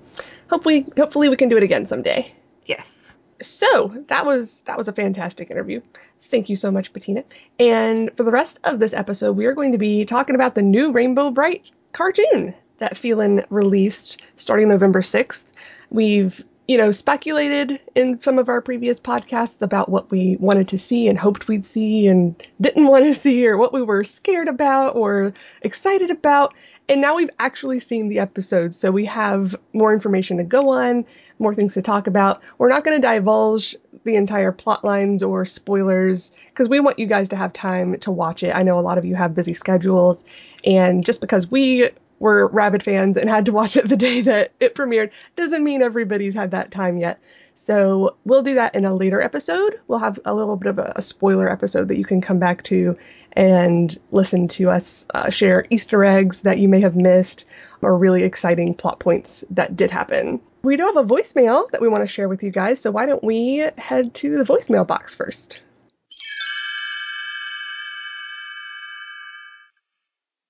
[0.51, 2.33] hopefully, hopefully, we can do it again someday.
[2.67, 3.13] yes.
[3.43, 5.83] So that was that was a fantastic interview.
[6.23, 7.23] Thank you so much, Bettina.
[7.59, 10.63] And for the rest of this episode, we are going to be talking about the
[10.63, 15.45] new Rainbow Brite cartoon that Feeln released starting November 6th.
[15.91, 20.79] We've you know, speculated in some of our previous podcasts about what we wanted to
[20.79, 24.49] see and hoped we'd see and didn't want to see, or what we were scared
[24.49, 26.55] about or excited about.
[26.89, 31.05] And now we've actually seen the episodes, so we have more information to go on,
[31.39, 32.43] more things to talk about.
[32.59, 37.07] We're not going to divulge the entire plot lines or spoilers because we want you
[37.07, 38.55] guys to have time to watch it.
[38.55, 40.25] I know a lot of you have busy schedules,
[40.65, 44.53] and just because we were rabid fans and had to watch it the day that
[44.61, 47.21] it premiered doesn't mean everybody's had that time yet.
[47.55, 49.81] So we'll do that in a later episode.
[49.89, 52.63] We'll have a little bit of a, a spoiler episode that you can come back
[52.65, 52.97] to
[53.33, 57.45] and listen to us uh, share Easter eggs that you may have missed
[57.83, 60.41] or really exciting plot points that did happen.
[60.63, 63.07] We do have a voicemail that we want to share with you guys, so why
[63.07, 65.61] don't we head to the voicemail box first?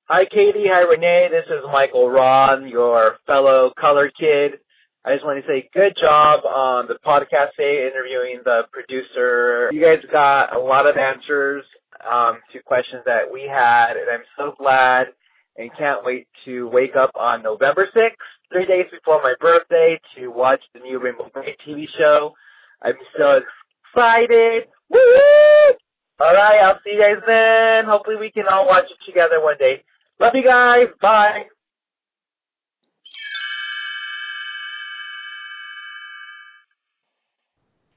[0.08, 0.70] Hi, Katie.
[0.70, 1.26] Hi, Renee.
[1.32, 4.60] This is Michael Ron, your fellow color kid.
[5.04, 9.68] I just want to say good job on the podcast today, interviewing the producer.
[9.72, 11.64] You guys got a lot of answers
[12.08, 15.08] um, to questions that we had, and I'm so glad
[15.56, 18.14] and can't wait to wake up on November 6th,
[18.52, 22.32] three days before my birthday, to watch the new Rainbow Brite TV show.
[22.80, 23.40] I'm so
[23.90, 24.68] excited.
[24.88, 25.00] Woo!
[26.20, 27.86] All right, I'll see you guys then.
[27.86, 29.82] Hopefully, we can all watch it together one day.
[30.18, 30.86] Love you guys.
[31.00, 31.46] Bye.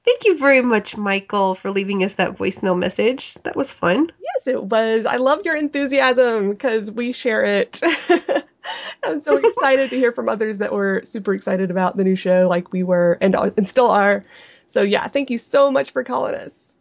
[0.04, 3.34] Thank you very much, Michael, for leaving us that voicemail message.
[3.44, 4.10] That was fun.
[4.20, 5.06] Yes, it was.
[5.06, 7.80] I love your enthusiasm because we share it.
[9.04, 12.48] I'm so excited to hear from others that were super excited about the new show,
[12.48, 14.24] like we were and, and still are.
[14.66, 16.76] So, yeah, thank you so much for calling us.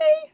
[0.00, 0.32] Yay!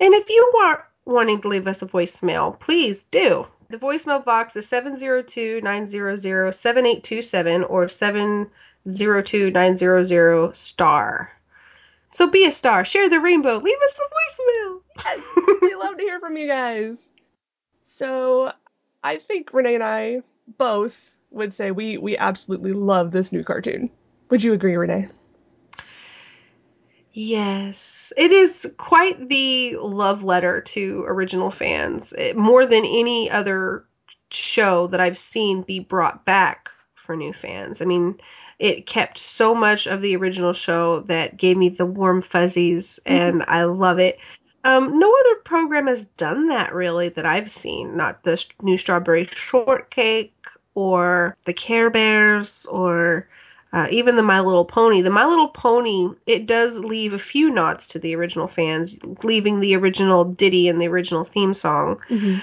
[0.00, 3.46] And if you are wanting to leave us a voicemail, please do.
[3.68, 11.32] The voicemail box is 702 900 7827 or 702 900 star.
[12.12, 14.80] So be a star, share the rainbow, leave us a voicemail.
[15.04, 17.10] Yes, we love to hear from you guys.
[17.84, 18.52] So,
[19.04, 20.22] I think Renee and I
[20.58, 23.90] both would say we we absolutely love this new cartoon.
[24.30, 25.08] Would you agree, Renee?
[27.12, 32.12] Yes, it is quite the love letter to original fans.
[32.16, 33.84] It, more than any other
[34.30, 37.82] show that I've seen be brought back for new fans.
[37.82, 38.20] I mean,
[38.58, 43.42] it kept so much of the original show that gave me the warm fuzzies, and
[43.48, 44.18] I love it.
[44.64, 47.96] Um, no other program has done that really that I've seen.
[47.96, 50.34] Not the new Strawberry Shortcake
[50.74, 53.28] or the Care Bears or
[53.72, 55.02] uh, even the My Little Pony.
[55.02, 59.60] The My Little Pony, it does leave a few nods to the original fans, leaving
[59.60, 62.38] the original ditty and the original theme song, Mm-hmm.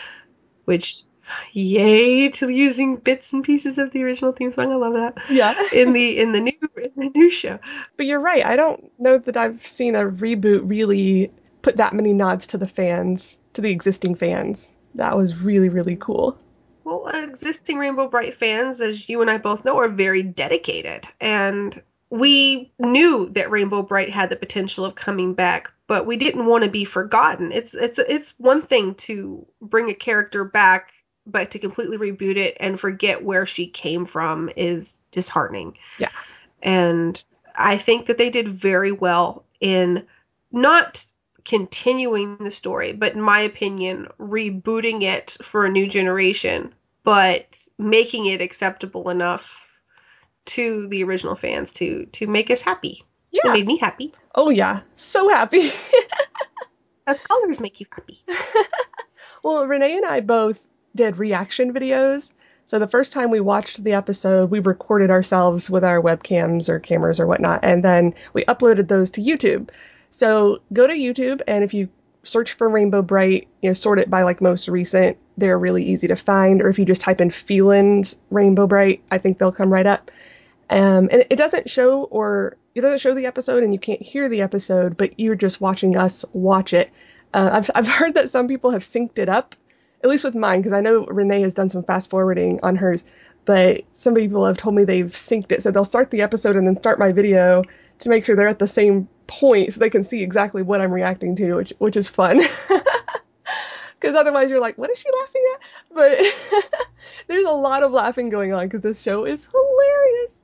[0.66, 1.04] which,
[1.52, 4.72] yay to using bits and pieces of the original theme song.
[4.72, 5.18] I love that.
[5.30, 5.56] Yeah.
[5.74, 7.60] In the in the new in the new show.
[7.98, 8.46] But you're right.
[8.46, 12.68] I don't know that I've seen a reboot really put that many nods to the
[12.68, 14.72] fans, to the existing fans.
[14.96, 16.38] That was really, really cool.
[16.88, 21.06] Well, uh, existing Rainbow Brite fans, as you and I both know, are very dedicated.
[21.20, 26.46] And we knew that Rainbow Brite had the potential of coming back, but we didn't
[26.46, 27.52] want to be forgotten.
[27.52, 30.94] It's it's it's one thing to bring a character back,
[31.26, 35.78] but to completely reboot it and forget where she came from is disheartening.
[36.00, 36.12] Yeah.
[36.64, 37.22] And
[37.54, 40.06] I think that they did very well in
[40.54, 41.06] not
[41.48, 48.26] continuing the story, but in my opinion, rebooting it for a new generation, but making
[48.26, 49.66] it acceptable enough
[50.46, 53.06] to the original fans to to make us happy.
[53.32, 53.52] Yeah.
[53.52, 54.14] It made me happy.
[54.36, 54.82] Oh, yeah.
[54.98, 55.70] So happy.
[57.08, 58.22] As colors make you happy.
[59.44, 62.34] well, Renee and I both did reaction videos.
[62.66, 66.80] So the first time we watched the episode, we recorded ourselves with our webcams or
[66.80, 69.70] cameras or whatnot, and then we uploaded those to YouTube.
[70.18, 71.90] So go to YouTube, and if you
[72.24, 76.08] search for Rainbow Brite, you know, sort it by like most recent, they're really easy
[76.08, 76.60] to find.
[76.64, 78.02] Or if you just type in Feeln
[78.32, 80.10] Rainbow Brite, I think they'll come right up.
[80.72, 84.28] Um, and it doesn't show or it doesn't show the episode, and you can't hear
[84.28, 86.90] the episode, but you're just watching us watch it.
[87.36, 89.54] Uh, I've I've heard that some people have synced it up,
[90.04, 93.06] at least with mine, because I know Renee has done some fast forwarding on hers.
[93.48, 96.68] But some people have told me they've synced it, so they'll start the episode and
[96.68, 97.64] then start my video
[98.00, 100.92] to make sure they're at the same point, so they can see exactly what I'm
[100.92, 102.42] reacting to, which which is fun.
[104.00, 105.62] Because otherwise, you're like, what is she laughing at?
[105.96, 106.80] But
[107.28, 110.44] there's a lot of laughing going on because this show is hilarious.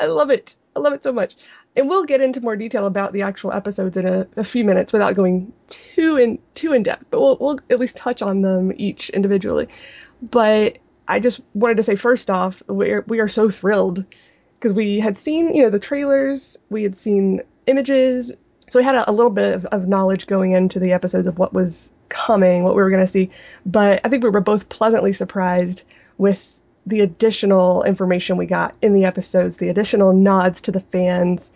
[0.00, 0.56] I love it.
[0.74, 1.36] I love it so much.
[1.76, 4.94] And we'll get into more detail about the actual episodes in a, a few minutes
[4.94, 7.04] without going too in too in depth.
[7.10, 9.68] But we'll we'll at least touch on them each individually.
[10.22, 14.04] But I just wanted to say first off, we're we are so thrilled
[14.58, 18.32] because we had seen, you know, the trailers, we had seen images,
[18.68, 21.38] so we had a, a little bit of, of, knowledge going into the episodes of
[21.38, 23.30] what was coming, what we were going to see.
[23.64, 25.82] But I think we were both pleasantly surprised
[26.18, 31.50] with the additional information we got in the episodes, the additional nods to the fans,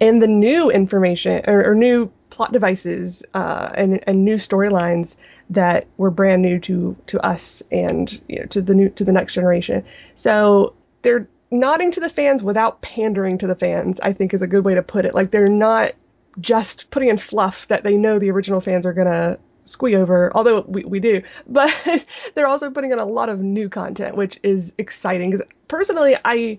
[0.00, 5.16] and the new information or, or new plot devices uh, and, and new storylines
[5.50, 9.12] that were brand new to to us and you know, to the new to the
[9.12, 9.84] next generation.
[10.14, 14.00] So they're nodding to the fans without pandering to the fans.
[14.00, 15.14] I think is a good way to put it.
[15.14, 15.92] Like they're not
[16.40, 20.62] just putting in fluff that they know the original fans are gonna squee over, although
[20.62, 21.22] we, we do.
[21.46, 25.30] But they're also putting in a lot of new content, which is exciting.
[25.30, 26.58] Because personally, I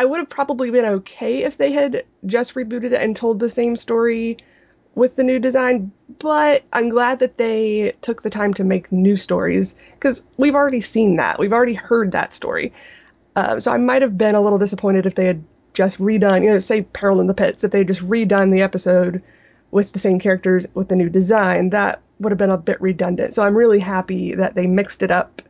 [0.00, 3.50] I would have probably been okay if they had just rebooted it and told the
[3.50, 4.38] same story
[4.94, 9.18] with the new design, but I'm glad that they took the time to make new
[9.18, 11.38] stories because we've already seen that.
[11.38, 12.72] We've already heard that story.
[13.36, 16.48] Uh, so I might have been a little disappointed if they had just redone, you
[16.48, 19.22] know, say Peril in the Pits, if they had just redone the episode
[19.70, 23.34] with the same characters with the new design, that would have been a bit redundant.
[23.34, 25.42] So I'm really happy that they mixed it up,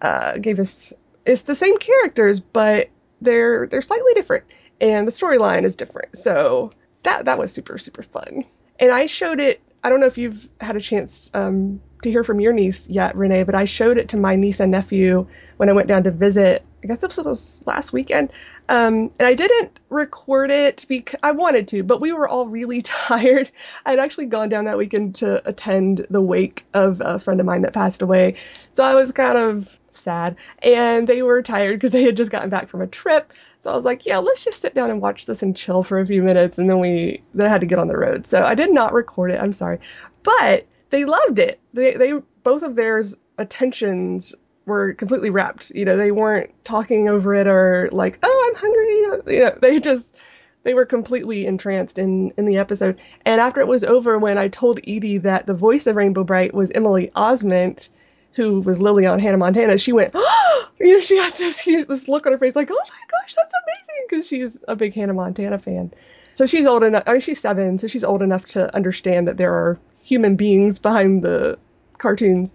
[0.00, 0.92] uh, gave us
[1.26, 4.44] it's the same characters, but they're they're slightly different,
[4.80, 6.16] and the storyline is different.
[6.16, 8.44] So that that was super super fun.
[8.78, 9.60] And I showed it.
[9.82, 13.16] I don't know if you've had a chance um, to hear from your niece yet,
[13.16, 15.26] Renee, but I showed it to my niece and nephew
[15.56, 18.32] when I went down to visit guess this was last weekend.
[18.68, 22.80] Um, and I didn't record it because I wanted to, but we were all really
[22.82, 23.50] tired.
[23.86, 27.62] I'd actually gone down that weekend to attend the wake of a friend of mine
[27.62, 28.34] that passed away.
[28.72, 30.36] So I was kind of sad.
[30.62, 33.32] And they were tired because they had just gotten back from a trip.
[33.60, 35.98] So I was like, yeah, let's just sit down and watch this and chill for
[35.98, 36.58] a few minutes.
[36.58, 38.26] And then we then had to get on the road.
[38.26, 39.40] So I did not record it.
[39.40, 39.80] I'm sorry.
[40.22, 41.60] But they loved it.
[41.74, 44.34] They, they both of theirs attentions
[44.68, 45.70] were completely wrapped.
[45.74, 49.80] You know, they weren't talking over it or like, "Oh, I'm hungry." You know, they
[49.80, 50.18] just
[50.62, 52.98] they were completely entranced in in the episode.
[53.24, 56.54] And after it was over, when I told Edie that the voice of Rainbow Brite
[56.54, 57.88] was Emily Osment,
[58.34, 60.68] who was Lily on Hannah Montana, she went, oh!
[60.80, 63.34] you know, she got this huge this look on her face like, "Oh my gosh,
[63.34, 65.92] that's amazing!" Because she's a big Hannah Montana fan.
[66.34, 67.02] So she's old enough.
[67.06, 70.78] I mean, she's seven, so she's old enough to understand that there are human beings
[70.78, 71.58] behind the
[71.98, 72.54] cartoons.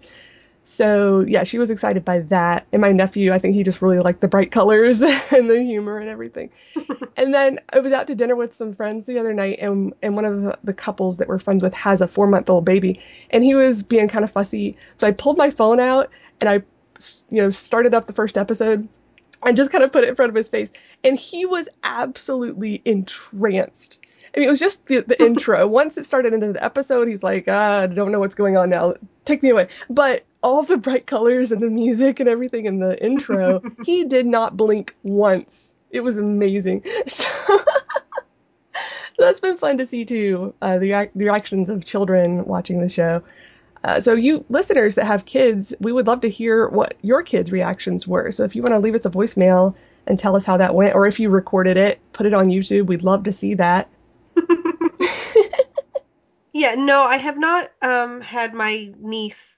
[0.66, 2.66] So yeah, she was excited by that.
[2.72, 5.98] And my nephew, I think he just really liked the bright colors and the humor
[5.98, 6.50] and everything.
[7.16, 10.16] and then I was out to dinner with some friends the other night, and and
[10.16, 12.98] one of the couples that we're friends with has a four month old baby,
[13.30, 14.76] and he was being kind of fussy.
[14.96, 16.54] So I pulled my phone out and I,
[17.30, 18.88] you know, started up the first episode.
[19.44, 20.72] and just kind of put it in front of his face,
[21.04, 23.98] and he was absolutely entranced.
[24.34, 25.66] I mean, it was just the, the intro.
[25.66, 28.70] Once it started into the episode, he's like, ah, I don't know what's going on
[28.70, 28.94] now.
[29.24, 29.68] Take me away.
[29.88, 34.26] But all the bright colors and the music and everything in the intro, he did
[34.26, 35.74] not blink once.
[35.90, 36.84] It was amazing.
[39.16, 40.54] So that's been fun to see too.
[40.60, 43.22] Uh, the, the reactions of children watching the show.
[43.84, 47.52] Uh, so you listeners that have kids, we would love to hear what your kids'
[47.52, 48.32] reactions were.
[48.32, 50.94] So if you want to leave us a voicemail and tell us how that went,
[50.94, 52.86] or if you recorded it, put it on YouTube.
[52.86, 53.88] We'd love to see that.
[56.54, 59.50] Yeah, no, I have not um, had my niece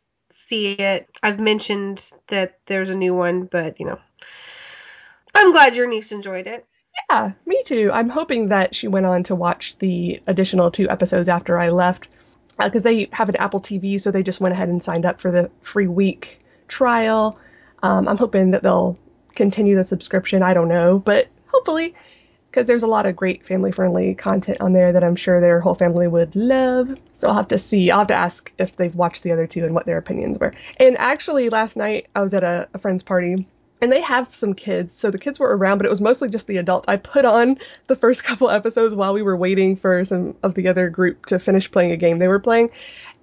[0.48, 1.06] see it.
[1.22, 3.98] I've mentioned that there's a new one, but you know,
[5.34, 6.64] I'm glad your niece enjoyed it.
[7.10, 7.90] Yeah, me too.
[7.92, 12.08] I'm hoping that she went on to watch the additional two episodes after I left
[12.58, 15.20] because uh, they have an Apple TV, so they just went ahead and signed up
[15.20, 17.38] for the free week trial.
[17.82, 18.98] Um, I'm hoping that they'll
[19.34, 20.42] continue the subscription.
[20.42, 21.94] I don't know, but hopefully
[22.56, 25.60] because there's a lot of great family friendly content on there that I'm sure their
[25.60, 26.96] whole family would love.
[27.12, 27.90] So I'll have to see.
[27.90, 30.54] I'll have to ask if they've watched the other two and what their opinions were.
[30.78, 33.46] And actually, last night I was at a, a friend's party
[33.82, 36.46] and they have some kids, so the kids were around, but it was mostly just
[36.46, 36.88] the adults.
[36.88, 40.68] I put on the first couple episodes while we were waiting for some of the
[40.68, 42.70] other group to finish playing a game they were playing,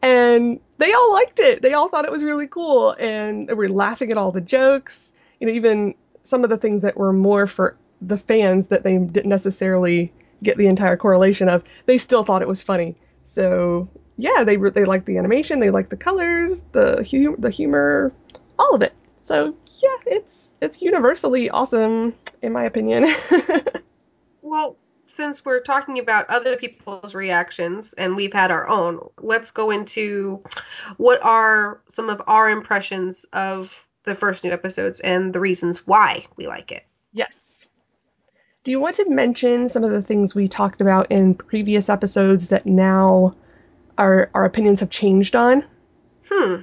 [0.03, 1.63] and they all liked it.
[1.63, 5.11] They all thought it was really cool, and they were laughing at all the jokes.
[5.39, 7.75] You know, even some of the things that were more for
[8.07, 10.11] the fans that they didn't necessarily
[10.41, 12.95] get the entire correlation of, they still thought it was funny.
[13.25, 13.87] So
[14.17, 18.13] yeah, they they liked the animation, they liked the colors, the hu- the humor,
[18.59, 18.93] all of it.
[19.23, 23.05] So yeah, it's it's universally awesome in my opinion.
[24.41, 29.71] well, since we're talking about other people's reactions and we've had our own, let's go
[29.71, 30.43] into
[30.97, 36.25] what are some of our impressions of the first new episodes and the reasons why
[36.35, 36.85] we like it.
[37.13, 37.65] Yes.
[38.63, 42.47] Do you want to mention some of the things we talked about in previous episodes
[42.49, 43.35] that now
[43.97, 45.65] our our opinions have changed on?
[46.29, 46.61] Hmm.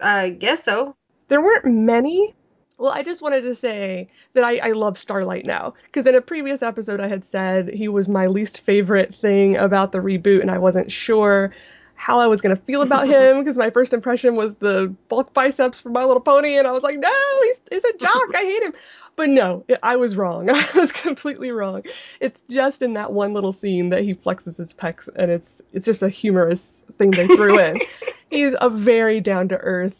[0.00, 0.96] I guess so.
[1.28, 2.34] There weren't many.
[2.78, 5.74] Well, I just wanted to say that I, I love Starlight now.
[5.84, 9.92] Because in a previous episode, I had said he was my least favorite thing about
[9.92, 11.52] the reboot, and I wasn't sure
[11.96, 15.32] how I was going to feel about him because my first impression was the bulk
[15.32, 18.34] biceps from My Little Pony, and I was like, no, he's, he's a jock.
[18.34, 18.74] I hate him.
[19.16, 20.50] But no, it, I was wrong.
[20.52, 21.82] I was completely wrong.
[22.20, 25.86] It's just in that one little scene that he flexes his pecs, and it's it's
[25.86, 27.80] just a humorous thing they threw in.
[28.30, 29.96] he's a very down to earth.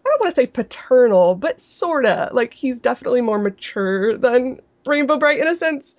[0.00, 2.30] I don't want to say paternal, but sorta.
[2.32, 5.94] Like he's definitely more mature than Rainbow Brite in a sense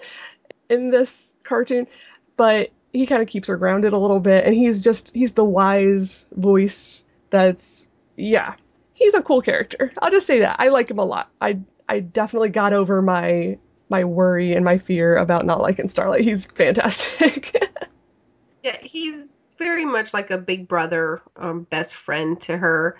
[0.70, 1.88] in this cartoon,
[2.36, 5.44] but he kind of keeps her grounded a little bit, and he's just he's the
[5.44, 7.06] wise voice.
[7.30, 7.86] That's
[8.16, 8.56] yeah,
[8.94, 9.92] he's a cool character.
[10.02, 11.30] I'll just say that I like him a lot.
[11.42, 13.58] I I definitely got over my
[13.90, 16.22] my worry and my fear about not liking Starlight.
[16.22, 17.70] He's fantastic.
[18.64, 19.26] yeah, he's
[19.58, 22.98] very much like a big brother, um, best friend to her.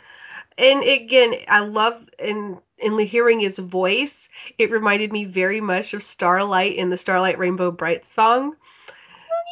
[0.58, 4.30] And again, I love in in hearing his voice.
[4.58, 8.56] It reminded me very much of Starlight in the Starlight Rainbow Brite song.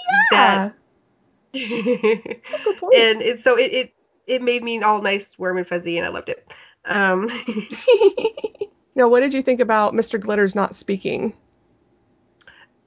[0.09, 0.69] Yeah.
[0.69, 0.73] That,
[1.53, 3.93] and it, so it, it
[4.27, 6.53] it made me all nice, warm and fuzzy, and I loved it.
[6.85, 7.29] Um,
[8.95, 10.19] now, what did you think about Mr.
[10.19, 11.33] Glitters not speaking?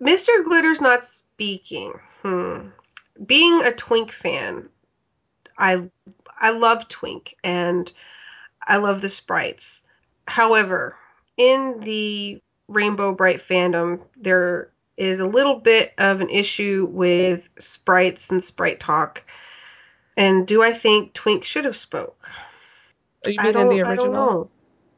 [0.00, 0.44] Mr.
[0.44, 1.92] Glitter's not speaking.
[2.22, 2.68] Hmm.
[3.26, 4.68] Being a Twink fan,
[5.58, 5.88] I
[6.38, 7.90] I love Twink and
[8.66, 9.82] I love the sprites.
[10.26, 10.96] However,
[11.36, 14.70] in the Rainbow Brite fandom, there
[15.01, 19.24] is a little bit of an issue with sprites and sprite talk.
[20.16, 22.28] And do I think Twink should have spoke?
[23.26, 24.51] You mean in the original?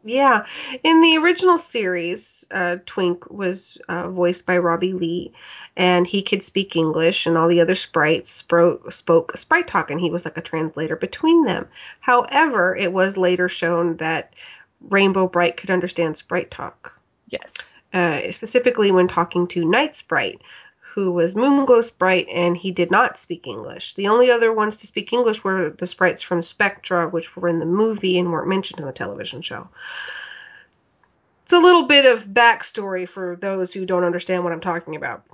[0.04, 0.46] Yeah,
[0.82, 5.32] in the original series, uh, Twink was uh, voiced by Robbie Lee,
[5.76, 10.00] and he could speak English, and all the other sprites spro- spoke sprite talk, and
[10.00, 11.68] he was like a translator between them.
[12.00, 14.34] However, it was later shown that
[14.80, 16.98] Rainbow Brite could understand sprite talk,
[17.32, 17.74] Yes.
[17.92, 20.40] uh, specifically when talking to Night Sprite,
[20.94, 23.94] who was Moongo Sprite, and he did not speak English.
[23.94, 27.58] The only other ones to speak English were the sprites from Spectra, which were in
[27.58, 29.68] the movie and weren't mentioned in the television show.
[31.44, 35.24] It's a little bit of backstory for those who don't understand what I'm talking about.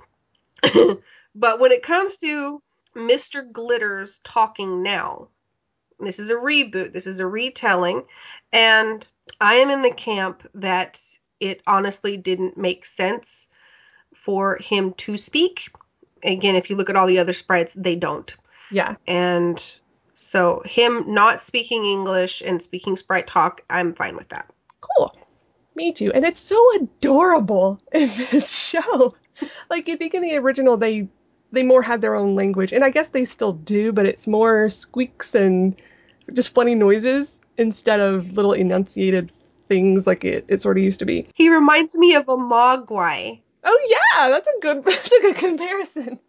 [1.35, 2.61] but when it comes to
[2.95, 3.49] Mr.
[3.51, 5.27] Glitters talking now,
[5.99, 8.03] this is a reboot, this is a retelling,
[8.53, 9.05] and
[9.41, 11.01] I am in the camp that
[11.39, 13.47] it honestly didn't make sense
[14.13, 15.71] for him to speak.
[16.23, 18.35] Again, if you look at all the other sprites, they don't.
[18.71, 18.95] Yeah.
[19.07, 19.63] And
[20.13, 24.51] so him not speaking English and speaking sprite talk, I'm fine with that.
[24.81, 25.15] Cool.
[25.75, 26.11] Me too.
[26.13, 29.15] And it's so adorable in this show.
[29.69, 31.07] Like I think in the original they
[31.51, 32.73] they more had their own language.
[32.73, 35.75] And I guess they still do, but it's more squeaks and
[36.33, 39.31] just funny noises instead of little enunciated
[39.69, 41.27] things like it, it sort of used to be.
[41.35, 43.39] He reminds me of a Mogwai.
[43.63, 46.19] Oh yeah, that's a good that's a good comparison.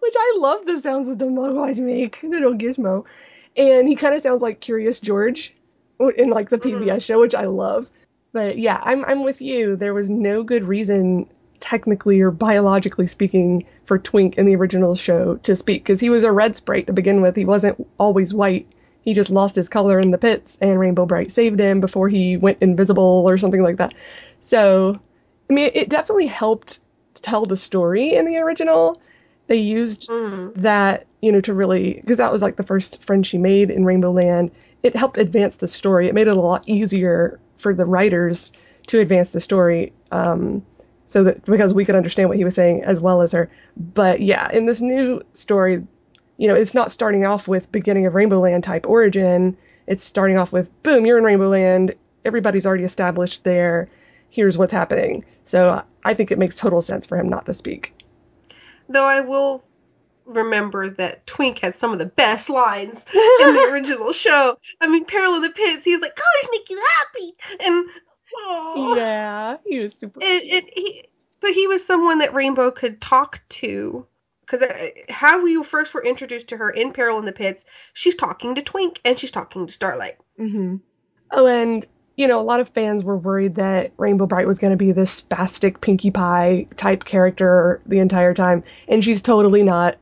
[0.00, 3.04] Which I love the sounds that the Mogwais make, little gizmo.
[3.56, 5.54] And he kind of sounds like Curious George
[6.16, 7.04] in like the PBS Mhm.
[7.06, 7.86] show, which I love.
[8.32, 9.76] But yeah, I'm I'm with you.
[9.76, 11.28] There was no good reason
[11.60, 16.24] technically or biologically speaking for Twink in the original show to speak because he was
[16.24, 17.36] a red sprite to begin with.
[17.36, 18.66] He wasn't always white.
[19.02, 22.36] He just lost his color in the pits and Rainbow Bright saved him before he
[22.36, 23.94] went invisible or something like that.
[24.40, 25.00] So,
[25.48, 26.80] I mean, it definitely helped
[27.14, 29.00] to tell the story in the original.
[29.46, 30.54] They used Mm.
[30.56, 33.84] that, you know, to really, because that was like the first friend she made in
[33.84, 34.50] Rainbow Land.
[34.82, 36.06] It helped advance the story.
[36.06, 38.52] It made it a lot easier for the writers
[38.86, 39.92] to advance the story.
[40.12, 40.64] Um,
[41.06, 43.50] so that because we could understand what he was saying as well as her.
[43.76, 45.84] But yeah, in this new story,
[46.40, 49.58] you know, it's not starting off with beginning of Rainbow Land type origin.
[49.86, 51.94] It's starting off with boom, you're in Rainbow Land.
[52.24, 53.90] Everybody's already established there.
[54.30, 55.26] Here's what's happening.
[55.44, 57.94] So I think it makes total sense for him not to speak.
[58.88, 59.62] Though I will
[60.24, 64.56] remember that Twink has some of the best lines in the original show.
[64.80, 67.34] I mean, Peril in the Pits, he's like, oh, colors make you happy.
[67.66, 67.86] And,
[68.38, 68.96] oh.
[68.96, 70.20] Yeah, he was super.
[70.22, 71.04] it, it he
[71.40, 74.06] but he was someone that Rainbow could talk to
[74.50, 74.66] because
[75.08, 78.62] how we first were introduced to her in Peril in the Pits, she's talking to
[78.62, 80.16] Twink and she's talking to Starlight.
[80.36, 80.76] hmm
[81.32, 81.86] Oh, and
[82.16, 84.92] you know, a lot of fans were worried that Rainbow Brite was going to be
[84.92, 89.96] this spastic Pinkie Pie type character the entire time, and she's totally not.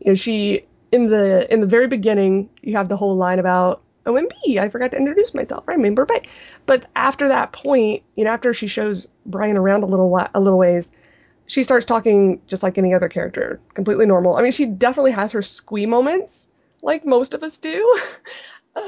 [0.00, 3.80] You know, she in the in the very beginning, you have the whole line about
[4.04, 5.64] OMB, I forgot to introduce myself.
[5.68, 6.26] I'm Rainbow Brite.
[6.66, 10.40] But after that point, you know, after she shows Brian around a little while, a
[10.40, 10.90] little ways,
[11.46, 14.36] she starts talking just like any other character, completely normal.
[14.36, 16.48] I mean, she definitely has her squee moments,
[16.82, 18.00] like most of us do.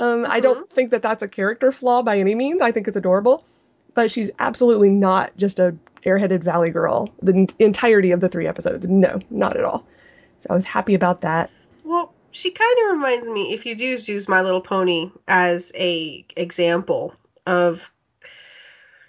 [0.00, 2.62] Um, I don't think that that's a character flaw by any means.
[2.62, 3.44] I think it's adorable.
[3.92, 5.76] but she's absolutely not just a
[6.06, 9.86] airheaded valley girl the n- entirety of the three episodes no not at all
[10.38, 11.50] so i was happy about that
[11.84, 16.24] Well, she kind of reminds me, if you do use My Little Pony as a
[16.34, 17.14] example
[17.46, 17.90] of,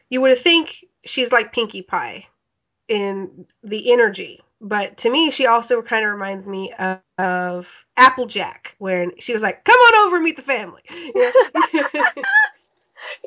[0.10, 2.28] you would think she's like Pinkie Pie
[2.88, 7.68] in the energy, but to me, she also kind of reminds me of, of
[7.98, 10.82] Applejack when she was like, "Come on over, and meet the family."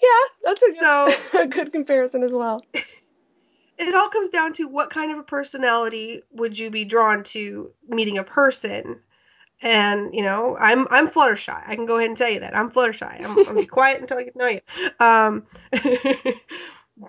[0.02, 2.62] Yeah that's a good, so a good comparison as well.
[3.80, 7.70] It all comes down to what kind of a personality would you be drawn to
[7.88, 8.98] meeting a person?
[9.62, 11.62] And you know i'm i'm fluttershy.
[11.64, 12.56] I can go ahead and tell you that.
[12.56, 13.20] I'm fluttershy.
[13.22, 14.61] I'm, I'm gonna be quiet until i get to know you.
[14.98, 15.46] Um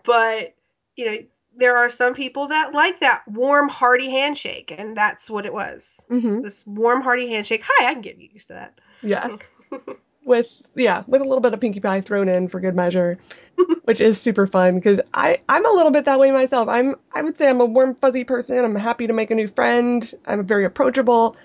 [0.04, 0.54] but
[0.96, 1.18] you know
[1.60, 6.02] there are some people that like that warm hearty handshake and that's what it was.
[6.08, 7.64] Hmm this warm hearty handshake.
[7.66, 8.80] Hi i can get used to that.
[9.02, 9.38] Yeah.
[10.26, 13.18] With yeah with a little bit of pinkie pie thrown in for good measure
[13.86, 16.68] which is super fun because i i'm a little bit that way myself.
[16.68, 18.64] I'm i would say i'm a warm fuzzy person.
[18.64, 20.14] I'm happy to make a new friend.
[20.26, 21.36] I'm very approachable.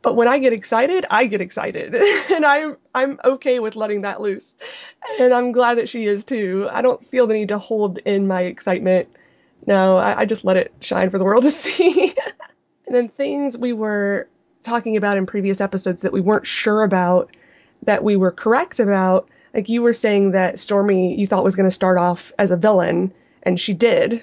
[0.00, 1.94] But when i get excited i get excited.
[2.32, 4.56] And i'm i'm okay with letting that loose.
[5.20, 6.68] And i'm glad that she is too.
[6.72, 9.08] I don't feel the need to hold in my excitement
[9.66, 12.14] no i, I just let it shine for the world to see
[12.86, 14.28] and then things we were
[14.62, 17.34] talking about in previous episodes that we weren't sure about
[17.84, 19.28] that we were correct about.
[19.54, 22.56] Like you were saying that Stormy you thought was going to start off as a
[22.56, 24.22] villain, and she did.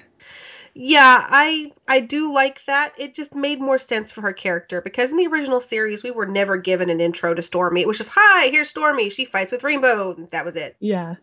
[0.73, 2.93] Yeah, I I do like that.
[2.97, 6.25] It just made more sense for her character because in the original series we were
[6.25, 7.81] never given an intro to Stormy.
[7.81, 9.09] It was just, "Hi, here's Stormy.
[9.09, 10.75] She fights with Rainbow." That was it.
[10.79, 11.15] Yeah.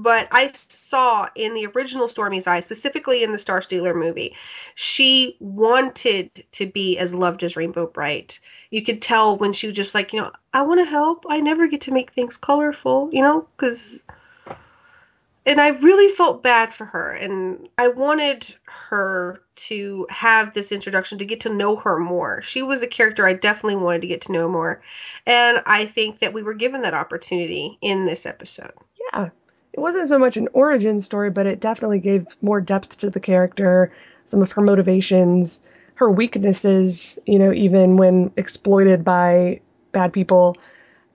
[0.00, 4.36] But I saw in the original Stormy's Eye, specifically in the Star Stealer movie,
[4.76, 8.38] she wanted to be as loved as Rainbow Brite.
[8.70, 11.24] You could tell when she was just like, you know, I want to help.
[11.28, 14.04] I never get to make things colorful, you know, because.
[15.44, 21.18] And I really felt bad for her, and I wanted her to have this introduction
[21.18, 22.42] to get to know her more.
[22.42, 24.82] She was a character I definitely wanted to get to know more,
[25.26, 28.74] and I think that we were given that opportunity in this episode.
[29.12, 29.30] Yeah.
[29.72, 33.20] It wasn't so much an origin story, but it definitely gave more depth to the
[33.20, 33.92] character,
[34.24, 35.60] some of her motivations,
[35.94, 39.60] her weaknesses, you know, even when exploited by
[39.92, 40.56] bad people,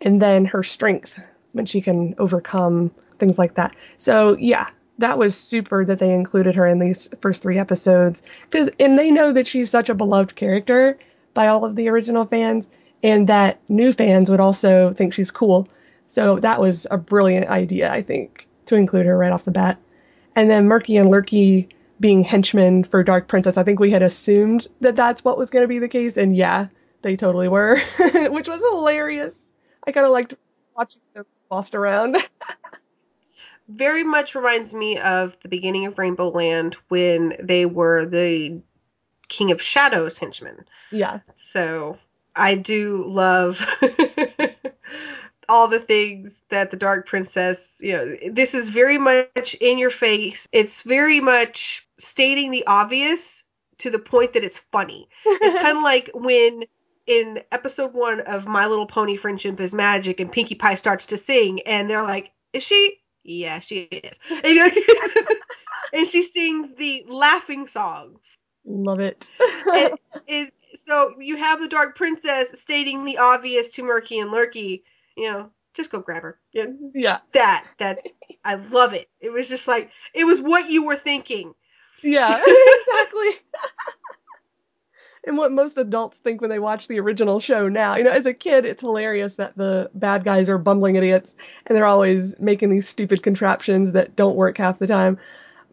[0.01, 1.19] and then her strength
[1.53, 3.75] when she can overcome things like that.
[3.97, 4.67] So, yeah,
[4.99, 9.11] that was super that they included her in these first three episodes because and they
[9.11, 10.97] know that she's such a beloved character
[11.33, 12.69] by all of the original fans
[13.01, 15.67] and that new fans would also think she's cool.
[16.13, 19.79] So that was a brilliant idea, I think, to include her right off the bat.
[20.35, 24.67] And then Murky and Lurky being henchmen for Dark Princess, I think we had assumed
[24.81, 26.67] that that's what was going to be the case, and yeah,
[27.01, 27.79] they totally were,
[28.29, 29.51] which was hilarious.
[29.87, 30.35] I kind of liked
[30.77, 32.17] watching them bossed around.
[33.67, 38.61] very much reminds me of the beginning of Rainbow Land when they were the
[39.29, 40.65] King of Shadows henchmen.
[40.91, 41.97] yeah, So
[42.35, 43.65] I do love
[45.49, 49.89] all the things that the Dark Princess, you know, this is very much in your
[49.89, 50.47] face.
[50.51, 53.43] It's very much stating the obvious
[53.79, 55.07] to the point that it's funny.
[55.25, 56.63] It's kind of like when
[57.05, 61.17] in episode one of My Little Pony Friendship is Magic and Pinkie Pie starts to
[61.17, 62.99] sing and they're like, Is she?
[63.23, 64.19] Yeah, she is.
[65.91, 68.17] And, she sings the laughing song.
[68.65, 69.29] love it,
[70.75, 74.83] so you have the Dark Princess stating the obvious to Murky and Lurky,
[75.15, 76.39] you know, just go grab her.
[76.51, 77.99] Yeah, yeah, that, that,
[78.43, 79.09] I love it.
[79.19, 81.53] It was just like, it was what you were thinking.
[82.01, 83.29] yeah, exactly.
[85.25, 87.95] and what most adults think when they watch the original show now.
[87.95, 91.35] You know, as a kid, it's hilarious that the bad guys are bumbling idiots
[91.65, 95.17] and they're always making these stupid contraptions that don't work half the time.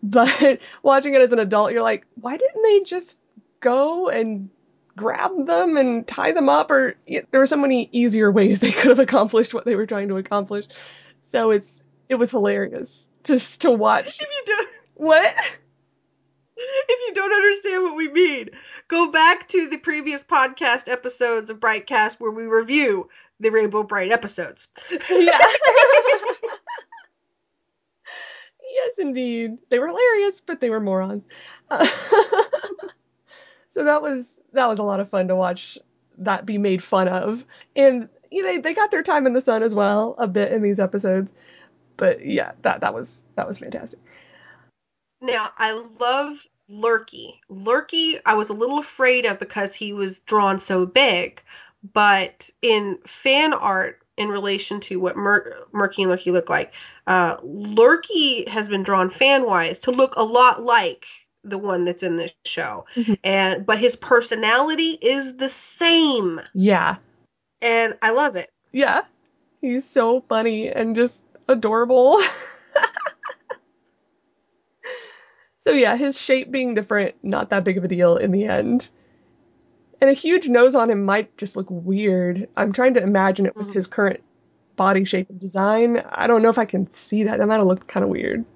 [0.03, 3.19] But watching it as an adult, you're like, why didn't they just
[3.61, 4.49] go and
[4.97, 6.71] grab them and tie them up?
[6.71, 10.09] Or there were so many easier ways they could have accomplished what they were trying
[10.09, 10.67] to accomplish.
[11.23, 14.21] So it's it was hilarious just to watch.
[14.21, 15.35] If you don't, What?
[16.89, 18.51] if you don't understand what we mean,
[18.89, 24.13] go back to the previous podcast episodes of Brightcast where we review the Rainbow Brite
[24.13, 24.69] episodes.
[24.91, 24.99] Yeah.
[28.71, 29.57] yes, indeed.
[29.71, 31.27] They were hilarious, but they were morons.
[31.71, 31.87] Uh,
[33.71, 35.79] so that was that was a lot of fun to watch
[36.19, 39.63] that be made fun of, and you know, they got their time in the sun
[39.63, 41.33] as well a bit in these episodes.
[41.97, 44.01] But yeah, that that was that was fantastic.
[45.21, 47.41] Now, I love Lurky.
[47.49, 51.43] Lurky, I was a little afraid of because he was drawn so big,
[51.93, 56.73] but in fan art in relation to what Mur- Murky and Lurky look like.
[57.07, 61.07] Uh, Lurky has been drawn fan wise to look a lot like
[61.45, 63.19] the one that's in this show, Mhm.
[63.25, 66.97] and but his personality is the same, Yeah.
[67.63, 68.51] and I love it.
[68.73, 69.03] Yeah.
[69.61, 72.19] He's so funny and just adorable.
[75.61, 78.89] so yeah, his shape being different, not that big of a deal in the end.
[80.01, 82.49] And a huge nose on him might just look weird.
[82.57, 83.75] I'm trying to imagine it with Mhm.
[83.75, 84.21] his current
[84.77, 86.03] body shape and design.
[86.09, 87.39] I don't know if I can see that.
[87.39, 88.47] That might have looked kind of weird.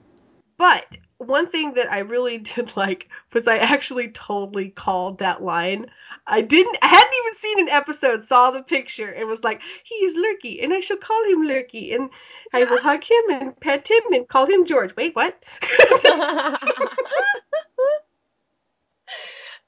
[0.57, 0.87] But
[1.19, 5.87] one thing that I really did like was I actually totally called that line.
[6.27, 9.95] I didn't I hadn't even seen an episode, saw the picture, and was like, he
[9.97, 12.11] is Lurky, and I shall call him Lurky, and
[12.53, 14.97] I will hug him and pet him and call him George.
[14.97, 15.43] Wait, what?
[16.03, 16.59] that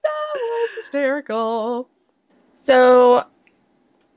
[0.02, 1.88] was hysterical.
[2.56, 3.26] So,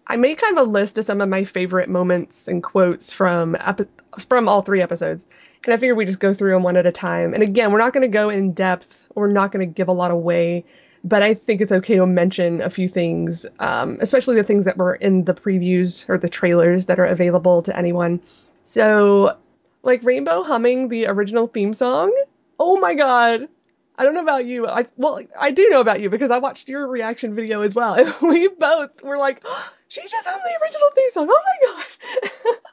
[0.09, 3.55] I made kind of a list of some of my favorite moments and quotes from
[3.59, 3.85] epi-
[4.27, 5.27] from all three episodes,
[5.63, 7.35] and I figured we just go through them one at a time.
[7.35, 9.07] And again, we're not going to go in depth.
[9.13, 10.65] We're not going to give a lot away,
[11.03, 14.77] but I think it's okay to mention a few things, um, especially the things that
[14.77, 18.19] were in the previews or the trailers that are available to anyone.
[18.65, 19.37] So,
[19.83, 22.15] like Rainbow humming the original theme song.
[22.59, 23.47] Oh my god.
[23.99, 24.65] I don't know about you.
[24.65, 27.93] I well, I do know about you because I watched your reaction video as well.
[27.95, 31.27] And we both were like, oh, she just hummed the original theme song.
[31.29, 32.55] Oh my god.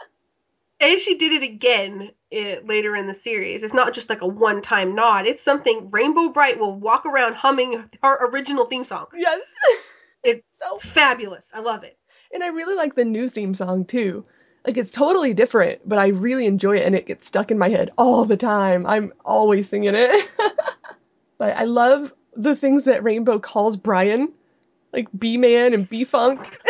[0.79, 3.62] And she did it again eh, later in the series.
[3.62, 5.27] It's not just like a one-time nod.
[5.27, 9.07] It's something Rainbow Brite will walk around humming her original theme song.
[9.14, 9.41] yes.
[10.22, 11.51] It's so It's fabulous.
[11.55, 11.99] I love it.
[12.31, 14.27] and I really like the new theme song too.
[14.66, 17.70] Like it's totally different, but I really enjoy it and it gets stuck in my
[17.70, 18.85] head all the time.
[18.85, 20.29] I'm always singing it.
[21.39, 24.32] But I love the things that Rainbow calls Brian,
[24.93, 26.41] like B Man and B Funk.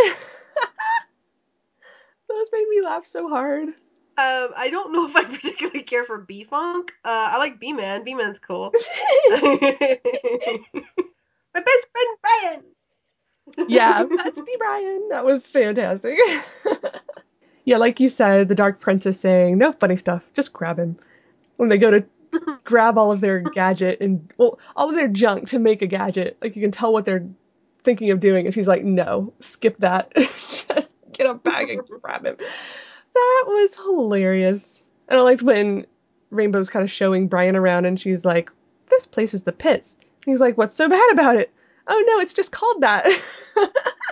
[2.29, 3.69] Those made me laugh so hard.
[4.19, 6.93] Um, I don't know if I particularly care for B Funk.
[7.05, 8.05] Uh, I like B Man.
[8.05, 8.73] B Man's cool.
[9.31, 9.41] My
[11.62, 12.62] best friend Brian.
[13.69, 15.09] yeah, that's B Brian.
[15.11, 16.19] That was fantastic.
[17.64, 20.97] yeah, like you said, the Dark Princess saying, no funny stuff, just grab him.
[21.57, 22.05] When they go to
[22.64, 26.37] grab all of their gadget and, well, all of their junk to make a gadget,
[26.43, 27.26] like you can tell what they're
[27.84, 30.12] thinking of doing, and she's like, no, skip that.
[30.16, 32.37] just get a bag and grab him.
[33.14, 34.82] That was hilarious.
[35.09, 35.87] And I liked when
[36.30, 38.51] Rainbow's kind of showing Brian around and she's like,
[38.91, 39.97] this place is the pits.
[40.24, 41.53] He's like, what's so bad about it?
[41.89, 43.07] Oh no, it's just called that.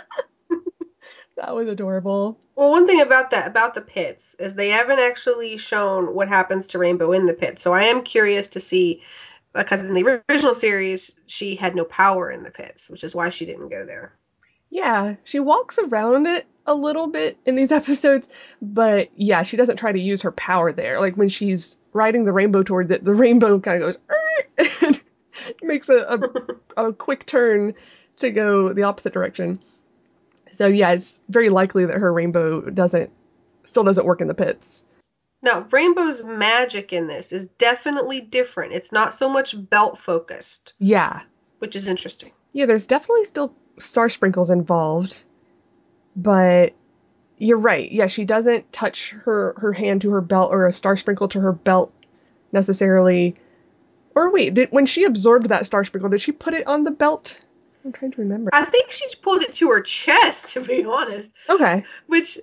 [1.37, 2.39] that was adorable.
[2.57, 6.68] Well, one thing about that about the pits is they haven't actually shown what happens
[6.68, 7.62] to Rainbow in the pits.
[7.62, 9.03] So I am curious to see
[9.53, 13.30] because in the original series she had no power in the pits, which is why
[13.30, 14.14] she didn't go there.
[14.70, 18.28] Yeah, she walks around it a little bit in these episodes,
[18.61, 21.01] but yeah, she doesn't try to use her power there.
[21.01, 25.03] Like when she's riding the rainbow toward it, the rainbow kind of goes, and
[25.62, 26.20] makes a,
[26.76, 27.74] a, a quick turn
[28.16, 29.61] to go the opposite direction.
[30.55, 33.11] So yeah, it's very likely that her rainbow doesn't
[33.65, 34.85] still doesn't work in the pits.
[35.43, 38.73] Now, Rainbow's magic in this is definitely different.
[38.73, 41.21] It's not so much belt focused, Yeah,
[41.59, 42.33] which is interesting.
[42.55, 45.23] Yeah, there's definitely still star sprinkles involved,
[46.17, 46.73] but
[47.37, 47.91] you're right.
[47.93, 51.41] Yeah, she doesn't touch her her hand to her belt or a star sprinkle to
[51.41, 51.93] her belt
[52.53, 53.35] necessarily.
[54.15, 56.91] Or wait, did when she absorbed that star sprinkle, did she put it on the
[56.91, 57.39] belt?
[57.85, 58.51] I'm trying to remember.
[58.53, 61.30] I think she pulled it to her chest, to be honest.
[61.49, 61.85] Okay.
[62.07, 62.39] Which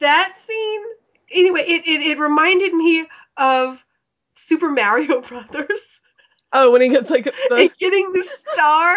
[0.00, 0.82] that scene,
[1.32, 3.82] anyway, it it, it reminded me of
[4.34, 5.80] Super Mario Brothers
[6.52, 8.96] Oh, when he gets like the and getting the star.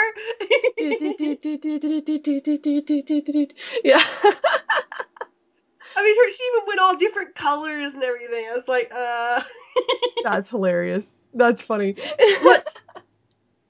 [3.84, 4.02] yeah.
[5.96, 8.48] I mean, her she even went all different colors and everything.
[8.50, 9.44] I was like, uh.
[10.24, 11.28] That's hilarious.
[11.36, 11.96] That's funny.
[12.42, 12.66] What?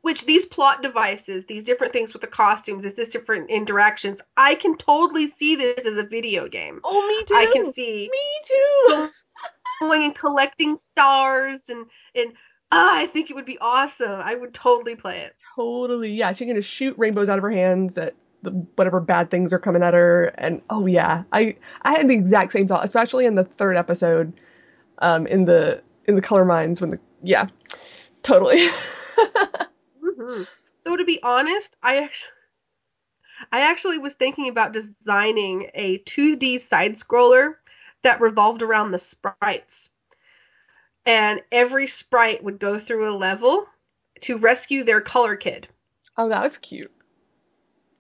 [0.04, 4.78] Which these plot devices, these different things with the costumes, these different interactions, I can
[4.78, 6.82] totally see this as a video game.
[6.84, 7.34] Oh, me too.
[7.36, 9.08] I can see Me too.
[9.80, 11.86] going and collecting stars and
[12.16, 12.34] and
[12.72, 14.20] ah, I think it would be awesome.
[14.22, 15.36] I would totally play it.
[15.56, 16.12] Totally.
[16.12, 19.60] Yeah, she's gonna shoot rainbows out of her hands at the, whatever bad things are
[19.60, 20.26] coming at her.
[20.38, 24.34] And oh yeah, I I had the exact same thought, especially in the third episode,
[25.00, 27.48] um, in the in the color mines when the yeah,
[28.22, 28.68] totally.
[30.24, 30.44] hmm
[30.86, 32.32] So to be honest, I actually
[33.52, 37.56] I actually was thinking about designing a 2D side scroller
[38.04, 39.90] that revolved around the sprites.
[41.06, 43.68] And every sprite would go through a level
[44.22, 45.68] to rescue their color kid.
[46.18, 46.92] oh, that's cute.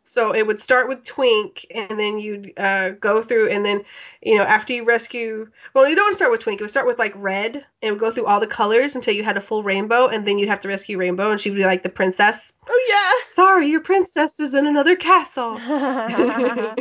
[0.06, 3.84] So it would start with Twink, and then you'd uh, go through, and then
[4.22, 6.60] you know after you rescue, well, you don't start with Twink.
[6.60, 9.14] It would start with like red, and it would go through all the colors until
[9.14, 11.64] you had a full rainbow, and then you'd have to rescue Rainbow, and she'd be
[11.64, 12.51] like the princess.
[12.68, 13.28] Oh yeah.
[13.30, 15.54] Sorry, your princess is in another castle.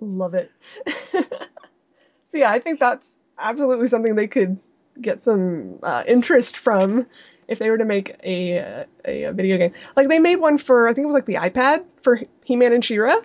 [0.00, 0.50] Love it.
[2.28, 4.58] so yeah, I think that's absolutely something they could
[5.00, 7.06] get some uh, interest from
[7.48, 9.72] if they were to make a, a a video game.
[9.96, 12.84] Like they made one for I think it was like the iPad for He-Man and
[12.84, 13.16] She-Ra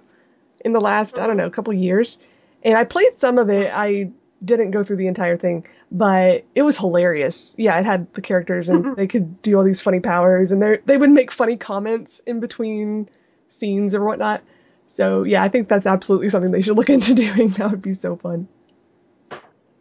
[0.63, 2.17] in the last I don't know a couple years,
[2.63, 3.71] and I played some of it.
[3.74, 4.11] I
[4.43, 7.55] didn't go through the entire thing, but it was hilarious.
[7.59, 10.80] Yeah, it had the characters and they could do all these funny powers, and they
[10.86, 13.09] they would make funny comments in between
[13.49, 14.41] scenes or whatnot.
[14.88, 17.49] So yeah, I think that's absolutely something they should look into doing.
[17.49, 18.47] That would be so fun.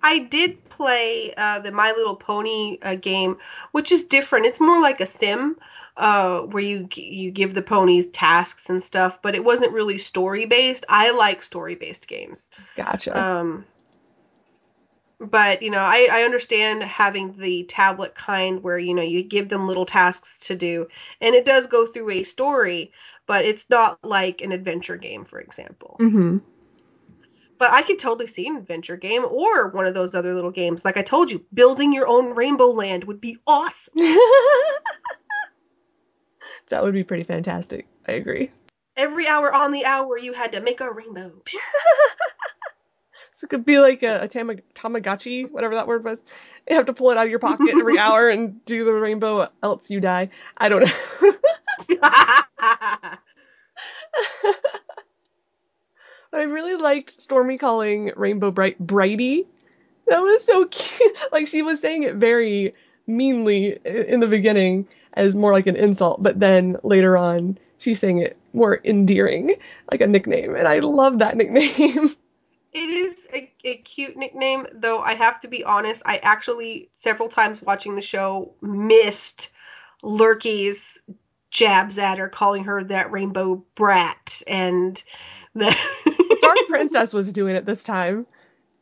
[0.03, 3.39] I did play uh, the My Little Pony uh, game,
[3.73, 4.47] which is different.
[4.47, 5.57] It's more like a sim,
[5.97, 10.47] uh, where you you give the ponies tasks and stuff, but it wasn't really story
[10.47, 10.85] based.
[10.89, 12.49] I like story based games.
[12.77, 13.19] Gotcha.
[13.21, 13.67] Um,
[15.21, 19.49] but you know, I, I understand having the tablet kind where you know you give
[19.49, 20.89] them little tasks to do,
[21.21, 22.93] and it does go through a story,
[23.27, 25.97] but it's not like an adventure game, for example.
[26.01, 26.39] mm-hmm.
[27.63, 30.85] But I could totally see an adventure game or one of those other little games.
[30.85, 33.95] Like I told you, building your own Rainbow Land would be awesome.
[36.71, 37.87] that would be pretty fantastic.
[38.09, 38.51] I agree.
[38.97, 41.31] Every hour on the hour, you had to make a rainbow.
[43.35, 46.23] So it could be like a, a tama- Tamagotchi, whatever that word was.
[46.69, 49.49] You have to pull it out of your pocket every hour and do the rainbow,
[49.63, 50.29] else you die.
[50.59, 51.33] I don't know.
[56.33, 59.47] But I really liked Stormy calling Rainbow Brite Brighty.
[60.09, 61.17] That was so cute.
[61.33, 62.75] Like she was saying it very
[63.07, 68.19] meanly in the beginning as more like an insult, but then later on she's saying
[68.19, 69.55] it more endearing,
[69.91, 70.55] like a nickname.
[70.55, 72.11] And I love that nickname.
[72.73, 77.29] It is a, a cute nickname, though I have to be honest, I actually, several
[77.29, 79.51] times watching the show, missed
[80.03, 80.99] Lurky's
[81.51, 84.41] jabs at her, calling her that rainbow brat.
[84.47, 85.03] And
[85.55, 85.77] the.
[86.55, 88.27] Dark Princess was doing it this time,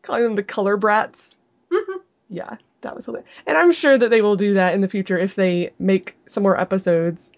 [0.02, 1.36] calling them the color brats.
[1.70, 2.00] Mhm.
[2.28, 3.28] Yeah, that was hilarious.
[3.46, 6.42] And I'm sure that they will do that in the future if they make some
[6.42, 7.32] more episodes,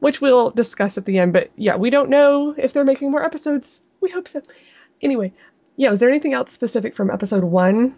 [0.00, 1.32] which we'll discuss at the end.
[1.32, 3.82] But yeah, we don't know if they're making more episodes.
[4.00, 4.42] We hope so.
[5.02, 5.32] Anyway,
[5.76, 7.94] yeah, was there anything else specific from episode one?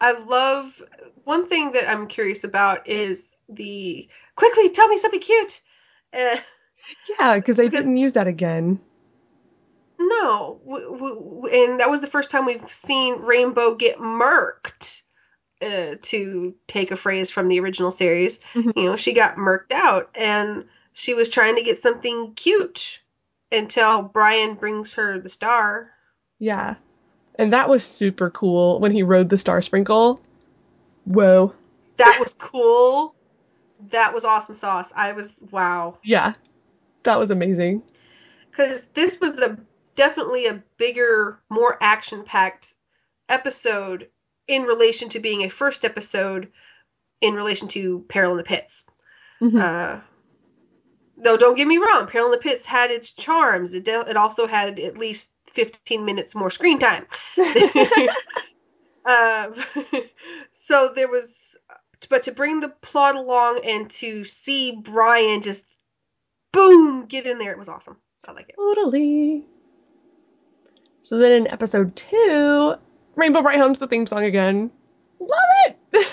[0.00, 0.82] I love.
[1.24, 4.08] One thing that I'm curious about is the.
[4.36, 5.60] Quickly, tell me something cute!
[6.12, 6.36] Uh,
[7.18, 8.78] Yeah, because they didn't use that again.
[10.08, 15.02] No, and that was the first time we've seen Rainbow get murked.
[15.62, 18.76] Uh, to take a phrase from the original series, Mhm.
[18.76, 23.00] you know, she got murked out, and she was trying to get something cute
[23.50, 25.90] until Brian brings her the star.
[26.38, 26.74] Yeah.
[27.36, 30.20] And that was super cool when he rode the Star Sprinkle.
[31.06, 31.54] Whoa.
[31.96, 33.14] That was cool.
[33.92, 34.92] That was awesome sauce.
[34.94, 35.96] I was wow.
[36.04, 36.34] Yeah.
[37.04, 37.82] That was amazing.
[38.50, 39.56] because this was a
[39.96, 42.74] definitely a bigger, more action-packed
[43.28, 44.08] episode
[44.46, 46.52] in relation to being a first episode
[47.20, 48.84] in relation to Peril in the Pits.
[49.40, 49.60] Mhm.
[49.60, 50.00] Uh,
[51.16, 53.74] though, don't get me wrong, Peril in the Pits had its charms.
[53.74, 57.06] It de- it also had at least 15 minutes more screen time.
[59.04, 59.50] uh,
[60.52, 61.56] so there was,
[62.08, 65.64] but to bring the plot along and to see Brian just
[66.52, 67.96] boom get in there, it was awesome.
[68.28, 68.56] I like it.
[68.56, 69.44] Totally.
[71.06, 72.74] So then in episode two,
[73.14, 74.72] Rainbow Brite hums the theme song again.
[75.20, 75.30] Love
[75.92, 76.08] it!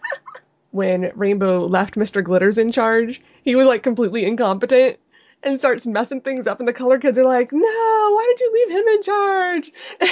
[0.72, 2.24] when Rainbow left Mr.
[2.24, 4.98] Glitters in charge, he was like completely incompetent
[5.44, 8.52] and starts messing things up, and the color kids are like, No, why did you
[8.52, 9.70] leave him in charge?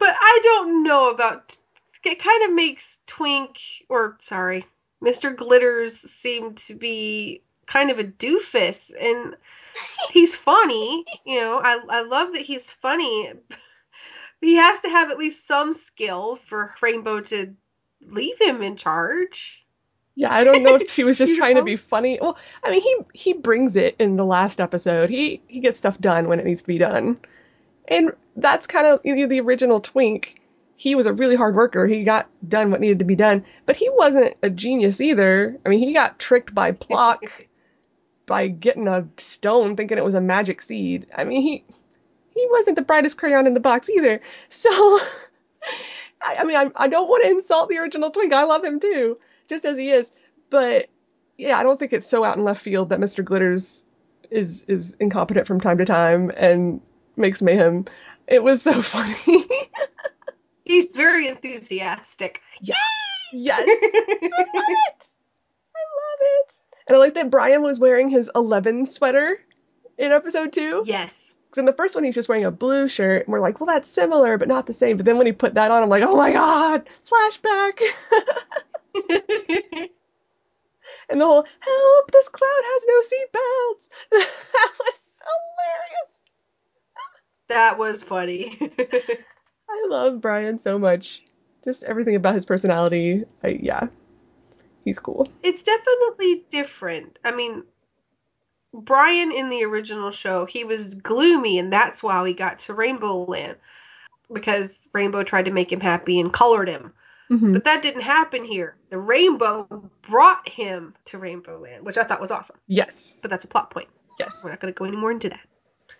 [0.00, 1.56] But I don't know about.
[2.04, 4.66] It kind of makes Twink, or sorry,
[5.00, 5.36] Mr.
[5.36, 9.36] Glitters seem to be kind of a doofus, and
[10.10, 11.04] he's funny.
[11.24, 13.32] You know, I I love that he's funny.
[14.40, 17.54] He has to have at least some skill for Rainbow to
[18.00, 19.64] leave him in charge.
[20.14, 22.18] Yeah, I don't know if she was just trying to be funny.
[22.20, 25.10] Well, I mean, he he brings it in the last episode.
[25.10, 27.18] He he gets stuff done when it needs to be done,
[27.88, 30.40] and that's kind of you know, the original Twink.
[30.76, 31.86] He was a really hard worker.
[31.86, 35.56] He got done what needed to be done, but he wasn't a genius either.
[35.64, 37.46] I mean, he got tricked by Plock
[38.32, 41.06] by getting a stone, thinking it was a magic seed.
[41.14, 41.64] I mean, he
[42.34, 44.22] he wasn't the brightest crayon in the box either.
[44.48, 44.70] So,
[46.22, 48.32] I, I mean, I, I don't want to insult the original Twink.
[48.32, 49.18] I love him too,
[49.50, 50.12] just as he is.
[50.48, 50.88] But
[51.36, 53.22] yeah, I don't think it's so out in left field that Mr.
[53.22, 53.84] Glitters
[54.30, 56.80] is is incompetent from time to time and
[57.18, 57.84] makes mayhem.
[58.28, 59.44] It was so funny.
[60.64, 62.40] He's very enthusiastic.
[62.62, 63.58] yes.
[63.58, 65.14] I love it.
[65.76, 66.61] I love it.
[66.86, 69.38] And I like that Brian was wearing his 11 sweater
[69.98, 70.82] in episode 2.
[70.86, 71.28] yes.
[71.52, 73.66] Because in the first one, he's just wearing a blue shirt, and we're like, well,
[73.66, 74.96] that's similar, but not the same.
[74.96, 77.78] But then when he put that on, I'm like, oh my god, flashback.
[81.10, 83.88] and the whole, help, this cloud has no seatbelts.
[84.12, 86.20] that was hilarious.
[87.48, 88.58] that was funny.
[89.68, 91.22] I love Brian so much.
[91.64, 93.24] Just everything about his personality.
[93.44, 93.88] I, yeah,
[94.84, 95.28] he's cool.
[95.42, 97.18] it's definitely different.
[97.24, 97.62] I mean,
[98.74, 103.24] Brian in the original show, he was gloomy, and that's why we got to Rainbow
[103.24, 103.56] Land
[104.32, 106.92] because Rainbow tried to make him happy and colored him.
[107.30, 107.52] Mhm.
[107.52, 108.76] But that didn't happen here.
[108.90, 109.66] The Rainbow
[110.08, 112.56] brought him to Rainbow Land, which I thought was awesome.
[112.66, 113.88] Yes, But that's a plot point.
[114.18, 114.40] yes.
[114.42, 115.40] We're not going to go any more into that.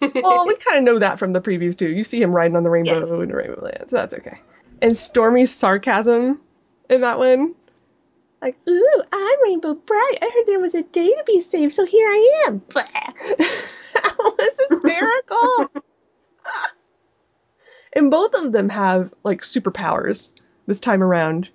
[0.22, 1.88] well, we kind of know that from the previews too.
[1.90, 3.10] You see him riding on the rainbow Yes.
[3.10, 4.38] in Rainbow Land, so that's okay.
[4.80, 6.40] And Stormy's sarcasm
[6.88, 7.54] in that one,
[8.42, 10.18] like, "Ooh, I'm Rainbow Brite.
[10.20, 12.82] I heard there was a day to be saved, so here I am." Blah.
[12.82, 15.82] that was hysterical.
[17.92, 20.32] and both of them have like superpowers
[20.66, 21.50] this time around.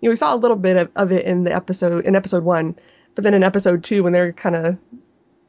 [0.00, 2.44] You know, we saw a little bit of, of it in the episode in episode
[2.44, 2.76] one,
[3.14, 4.76] but then in episode two, when they're kind of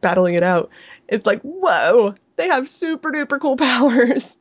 [0.02, 0.70] battling it out,
[1.08, 4.38] it's like, whoa, they have super duper cool powers.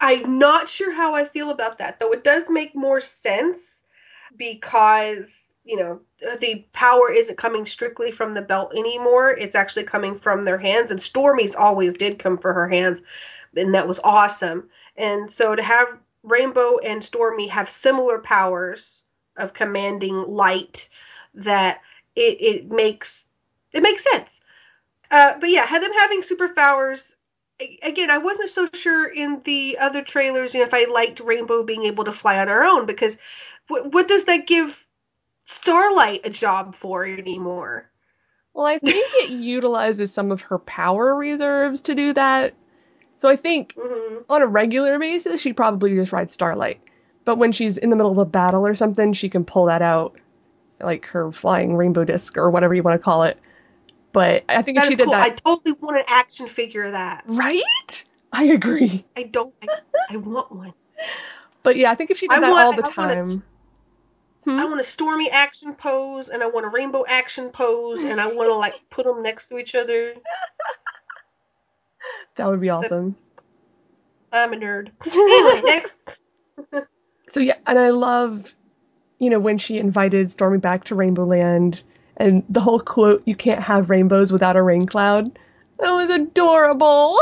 [0.00, 3.77] I'm not sure how I feel about that, though it does make more sense
[4.38, 6.00] because, you know,
[6.40, 9.30] the power isn't coming strictly from the belt anymore.
[9.32, 13.02] It's actually coming from their hands, and Stormy's always did come for her hands,
[13.56, 14.70] and that was awesome.
[14.96, 15.88] And so to have
[16.22, 19.02] Rainbow and Stormy have similar powers
[19.36, 20.88] of commanding light,
[21.34, 21.80] that
[22.16, 23.24] it, it makes
[23.72, 24.40] it makes sense.
[25.10, 27.14] Uh, but yeah, had them having superpowers
[27.60, 31.20] a- again, I wasn't so sure in the other trailers you know, if I liked
[31.20, 33.16] Rainbow being able to fly on her own because
[33.68, 34.78] what, what does that give
[35.44, 37.90] Starlight a job for anymore?
[38.54, 42.54] Well, I think it utilizes some of her power reserves to do that.
[43.16, 46.80] So I think hmm on a regular basis, she'd probably just rides Starlight.
[47.24, 49.80] But when she's in the middle of a battle or something, she can pull that
[49.82, 50.16] out,
[50.80, 53.38] like her flying rainbow disc or whatever you want to call it.
[54.12, 55.14] But I think if she did cool.
[55.14, 57.24] I totally want an action figure of that.
[57.26, 58.04] right?
[58.32, 59.04] I agree.
[59.16, 59.54] I don't.
[59.62, 59.68] I,
[60.10, 60.74] I want one.
[61.62, 63.14] But yeah, I think if she did I that want- all the I want a
[63.14, 63.44] s- time,
[64.48, 64.58] Hmm?
[64.58, 68.28] I want a Stormy action pose, and I want a Rainbow action pose, and I
[68.28, 70.14] want to like put them next to each other.
[72.36, 73.14] that would be awesome.
[74.32, 74.88] I'm a nerd.
[75.06, 75.96] Anyway, next.
[77.30, 78.54] So yeah, and I love,
[79.18, 81.82] you know, when she invited Stormy back to Rainbow Land
[82.16, 85.38] and the whole quote, "You can't have rainbows without a rain cloud."
[85.78, 87.20] That was adorable.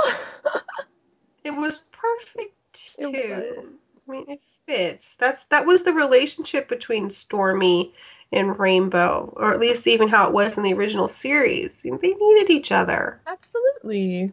[1.43, 3.11] It was perfect too.
[3.15, 3.86] It was.
[4.09, 5.17] I mean, it fits.
[5.17, 7.95] That's that was the relationship between Stormy
[8.33, 11.83] and Rainbow, or at least even how it was in the original series.
[11.83, 13.21] They needed each other.
[13.27, 14.33] Absolutely.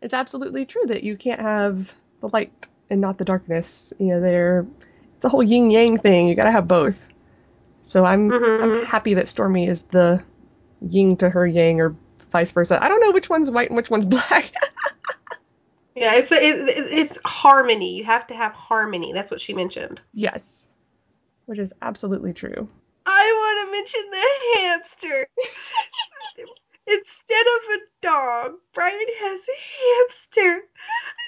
[0.00, 2.52] It's absolutely true that you can't have the light
[2.90, 3.92] and not the darkness.
[3.98, 4.66] You know, they're
[5.16, 6.28] it's a whole yin yang thing.
[6.28, 7.08] You gotta have both.
[7.82, 8.62] So I'm Mhm.
[8.62, 10.22] I'm happy that Stormy is the
[10.80, 11.96] yin to her yang or
[12.32, 12.82] vice versa.
[12.82, 14.50] I don't know which one's white and which one's black.
[15.94, 17.96] Yeah, it's it- it's harmony.
[17.96, 19.12] You have to have harmony.
[19.12, 20.00] That's what she mentioned.
[20.12, 20.68] yes.
[21.46, 22.68] Which is absolutely true.
[23.06, 25.26] I want to mention the hamster.
[26.86, 30.52] Instead of a dog, Brian has a hamster.
[30.52, 30.62] And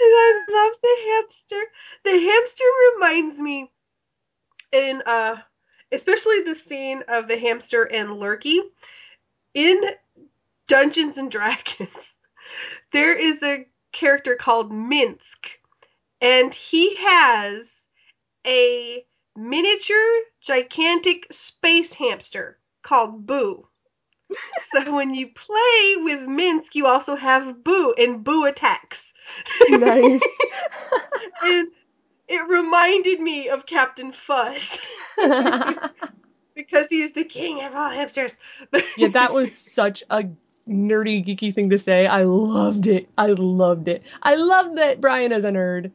[0.00, 1.62] I love the hamster.
[2.04, 2.64] The hamster
[2.94, 3.70] reminds me
[4.72, 5.36] in uh
[5.92, 8.60] especially the scene of the hamster and Lurky
[9.54, 9.80] in
[10.66, 11.88] Dungeons and Dragons.
[12.92, 13.66] There is a
[13.96, 15.58] character called Minsk
[16.20, 17.70] and he has
[18.46, 19.04] a
[19.36, 23.66] miniature gigantic space hamster called Boo.
[24.70, 29.12] so when you play with Minsk, you also have Boo, and Boo attacks.
[29.68, 30.22] Nice.
[31.42, 31.68] And
[32.28, 34.78] it reminded me of Captain Fuzz
[36.54, 38.36] because he is the king of all hamsters.
[38.96, 40.24] yeah, that was such a
[40.68, 42.06] nerdy, geeky thing to say.
[42.06, 43.08] I loved it.
[43.16, 44.02] I loved it.
[44.22, 45.92] I love that Brian is a nerd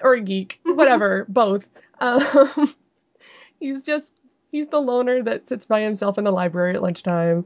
[0.00, 1.66] or a geek, whatever, both.
[2.00, 2.74] Um,
[3.60, 4.14] he's just
[4.50, 7.44] he's the loner that sits by himself in the library at lunchtime.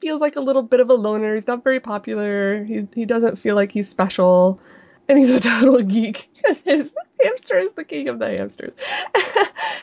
[0.00, 1.34] Feels like a little bit of a loner.
[1.34, 2.64] He's not very popular.
[2.64, 4.60] He he doesn't feel like he's special.
[5.08, 8.74] And he's a total geek because his hamster is the king of the hamsters.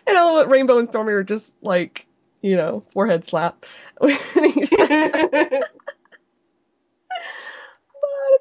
[0.08, 2.06] and love what Rainbow and Stormy are just like,
[2.42, 3.66] you know, forehead slap.
[4.00, 4.14] when
[4.52, 5.70] he says that.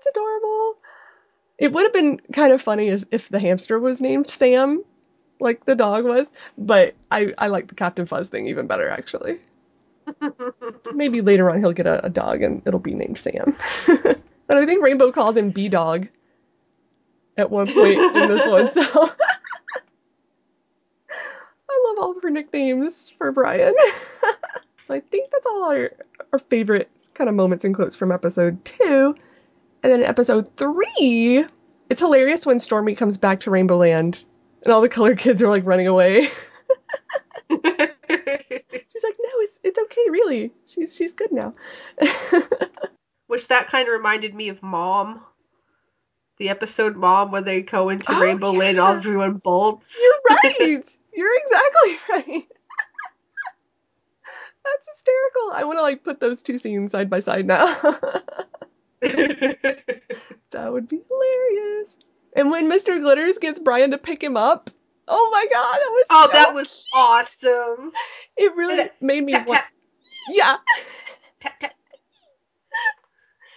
[0.07, 0.77] Adorable.
[1.59, 4.83] It would have been kind of funny as if the hamster was named Sam,
[5.41, 9.41] like the dog was, but I, I like the Captain Fuzz thing even better actually.
[10.95, 13.57] Maybe later on he'll get a, a dog and it'll be named Sam.
[13.87, 16.09] but I think Rainbow calls him B Dog
[17.37, 18.83] at one point in this one, so
[21.69, 23.75] I love all of her nicknames for Brian.
[24.87, 25.91] so I think that's all our,
[26.33, 29.17] our favorite kind of moments and quotes from episode two.
[29.85, 31.45] And then in episode three,
[31.91, 34.25] it's hilarious when Stormy comes back to Rainbow Land
[34.65, 36.23] and all the colored kids are like running away.
[37.51, 40.53] she's like, no, it's it's okay, really.
[40.65, 41.55] She's she's good now.
[43.27, 45.21] Which that kind of reminded me of Mom.
[46.39, 48.97] The episode Mom where they go into Oh, Rainbow Land and yeah.
[48.97, 49.85] everyone bolts.
[50.01, 50.97] You're right.
[51.15, 52.47] You're exactly right.
[54.65, 55.53] That's hysterical.
[55.53, 57.99] I want to like put those two scenes side by side now.
[60.51, 61.97] that would be hilarious.
[62.37, 63.01] And when Mr.
[63.01, 64.71] Glitters gets Brian to pick him up,
[65.09, 67.93] oh my god, that was oh, so that was awesome.
[68.37, 69.61] It really made me Tap want.
[69.61, 69.73] tap
[70.31, 70.57] Yeah,
[71.41, 71.75] tap tap.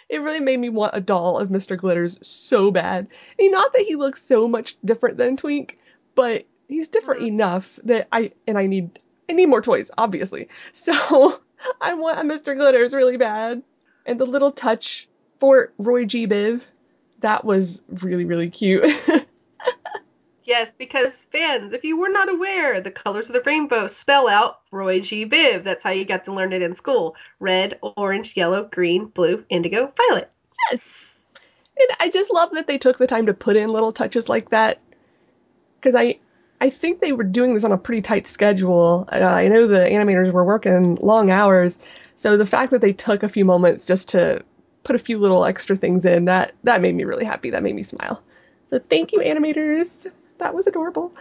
[0.10, 1.76] it really made me want a doll of Mr.
[1.78, 3.08] Glitters so bad.
[3.12, 5.78] I mean, not that he looks so much different than Twink,
[6.16, 7.28] but he's different Mhm.
[7.28, 10.48] enough that I and I need I need more toys, obviously.
[10.74, 11.41] So
[11.82, 12.56] I want a Mr.
[12.56, 13.64] Glitters really bad.
[14.06, 15.10] And the little touch
[15.40, 16.28] for Roy G.
[16.28, 16.64] Biv,
[17.20, 18.86] that was really really cute.
[20.48, 24.62] Yes, because fans, if you were not aware, the colors of the rainbow spell out
[24.72, 25.26] Roy G.
[25.26, 25.66] Biv.
[25.66, 27.18] That's how you got to learn it in school.
[27.42, 30.32] Red, orange, yellow, green, blue, indigo, violet.
[30.72, 31.12] yes.
[31.78, 34.50] And I just love that they took the time to put in little touches like
[34.52, 34.80] that.
[35.76, 36.18] Because I,
[36.62, 39.06] I think they were doing this on a pretty tight schedule.
[39.12, 41.78] Uh, I know the animators were working long hours,
[42.16, 44.46] so the fact that they took a few moments just to
[44.88, 47.52] put a few little extra things in that that made me really happy.
[47.52, 48.24] That made me smile.
[48.66, 50.12] So thank you, animators.
[50.40, 51.14] That was adorable.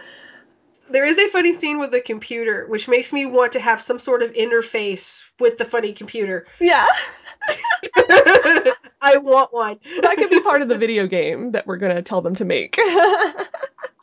[0.89, 3.99] There is a funny scene with the computer, which makes me want to have some
[3.99, 6.47] sort of interface with the funny computer.
[6.61, 6.85] Yeah,
[9.01, 9.79] I want one.
[10.01, 12.79] that could be part of the video game that we're gonna tell them to make.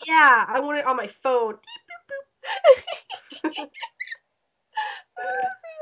[0.06, 1.54] Yeah, I want it on my phone.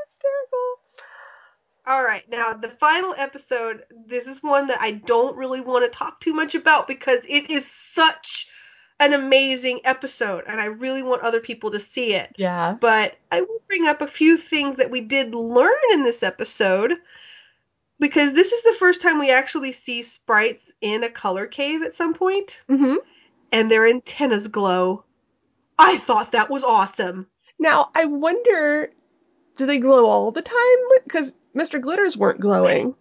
[0.04, 0.78] Hysterical.
[1.86, 3.84] All right, now the final episode.
[4.06, 7.50] This is one that I don't really want to talk too much about because it
[7.50, 8.48] is such
[9.00, 12.34] an amazing episode, and I really want other people to see it.
[12.36, 12.76] Yeah.
[12.80, 16.94] But I will bring up a few things that we did learn in this episode
[17.98, 21.96] because this is the first time we actually see sprites in a color cave at
[21.96, 22.96] some point, Mm-hmm.
[23.50, 25.02] and their antennas glow.
[25.78, 27.26] I thought that was awesome.
[27.58, 28.92] Now, I wonder,
[29.56, 30.78] do they glow all the time?
[31.04, 31.80] Because Mr.
[31.80, 32.94] Glitters weren't glowing.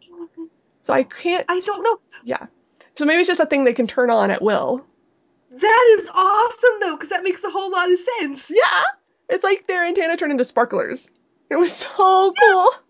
[0.84, 1.46] So I can't.
[1.48, 2.00] I don't know.
[2.24, 2.48] Yeah.
[2.96, 4.86] So maybe it's just a thing they can turn on at will.
[5.52, 8.50] That is awesome though, because that makes a whole lot of sense.
[8.50, 8.84] Yeah.
[9.30, 11.12] It's like their antenna turned into sparklers.
[11.50, 12.70] It was so cool.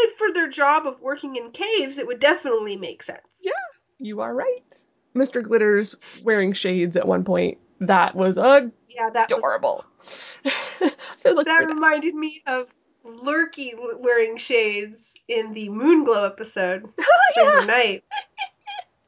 [0.00, 3.26] And for their job of working in caves, it would definitely make sense.
[3.40, 3.50] Yeah,
[3.98, 4.84] you are right.
[5.16, 5.42] Mr.
[5.42, 7.58] Glitters wearing shades at one point.
[7.80, 9.84] That was Yeah, that was, adorable.
[11.16, 11.66] so look that.
[11.68, 12.68] reminded me of
[13.04, 14.98] Lurky wearing shades
[15.28, 16.88] in the Moonglow episode.
[17.36, 17.66] Oh, yeah.
[17.66, 18.04] Night.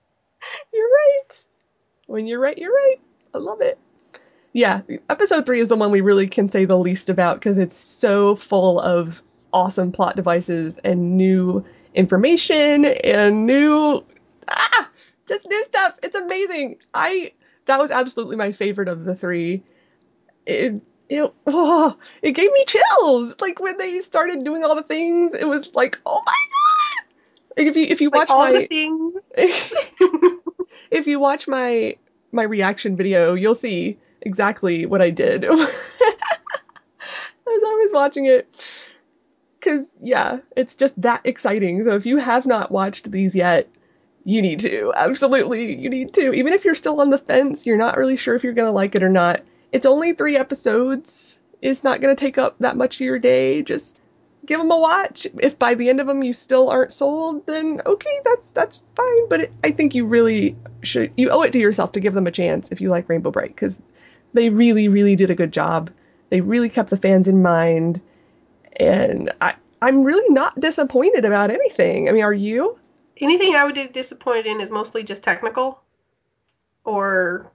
[0.72, 1.44] You're right.
[2.06, 2.96] When you're right, you're right.
[3.34, 3.78] I love it.
[4.52, 7.76] Yeah, episode three is the one we really can say the least about because it's
[7.76, 11.64] so full of awesome plot devices and new
[11.94, 14.04] information and new
[14.48, 14.90] ah
[15.26, 15.94] just new stuff.
[16.02, 16.76] It's amazing.
[16.92, 17.32] I
[17.70, 19.62] that was absolutely my favorite of the three.
[20.44, 23.40] It it oh, it gave me chills.
[23.40, 27.06] Like when they started doing all the things, it was like, oh my god.
[27.56, 29.14] Like if you if you Like watch all my the things.
[30.90, 31.96] if you watch my
[32.32, 35.66] my reaction video, you'll see exactly what I did as I
[37.46, 38.84] was watching it.
[39.60, 41.84] Cause yeah, it's just that exciting.
[41.84, 43.68] So if you have not watched these yet,
[44.24, 44.92] you need to.
[44.94, 46.32] Absolutely, you need to.
[46.32, 48.94] Even if you're still on the fence, you're not really sure if you're gonna like
[48.94, 49.42] it or not.
[49.72, 51.38] It's only three episodes.
[51.62, 53.62] It's not gonna take up that much of your day.
[53.62, 53.98] Just
[54.44, 55.26] give them a watch.
[55.38, 59.28] If by the end of them you still aren't sold, then okay, that's that's fine.
[59.28, 61.12] But it, I think you really should.
[61.16, 63.54] You owe it to yourself to give them a chance if you like Rainbow Brite
[63.54, 63.80] because
[64.32, 65.90] they really, really did a good job.
[66.30, 68.00] They really kept the fans in mind,
[68.78, 72.08] and I I'm really not disappointed about anything.
[72.08, 72.78] I mean, are you?
[73.20, 75.80] Anything I would be disappointed in is mostly just technical
[76.84, 77.52] or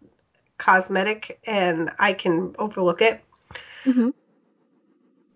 [0.58, 3.22] cosmetic, and I can overlook it.
[3.84, 4.10] Mm-hmm.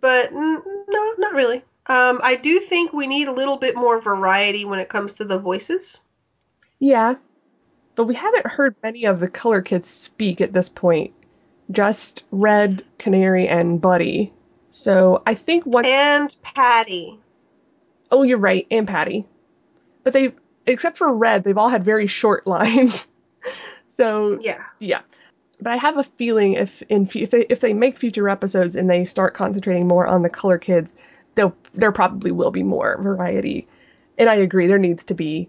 [0.02, 1.64] But mm, no, not really.
[1.88, 5.26] Um, I do think we need a little bit more variety when it comes to
[5.26, 6.00] the voices.
[6.78, 7.16] Yeah.
[7.96, 11.14] But we haven't heard many of the color kids speak at this point.
[11.72, 14.32] Just Red, Canary, and Buddy.
[14.72, 15.88] So I think once.
[15.88, 17.20] And Patty.
[18.12, 19.28] Oh, you're right, and Patty.
[20.10, 20.34] But they,
[20.66, 23.08] except for Red, they've all had very short lines.
[23.88, 24.64] so Yeah.
[24.80, 25.02] yeah.
[25.62, 28.90] But I have a feeling if in if they if they make future episodes and
[28.90, 30.96] they start concentrating more on the color kids,
[31.36, 33.68] there there probably will be more variety.
[34.18, 35.48] And I agree, there needs to be,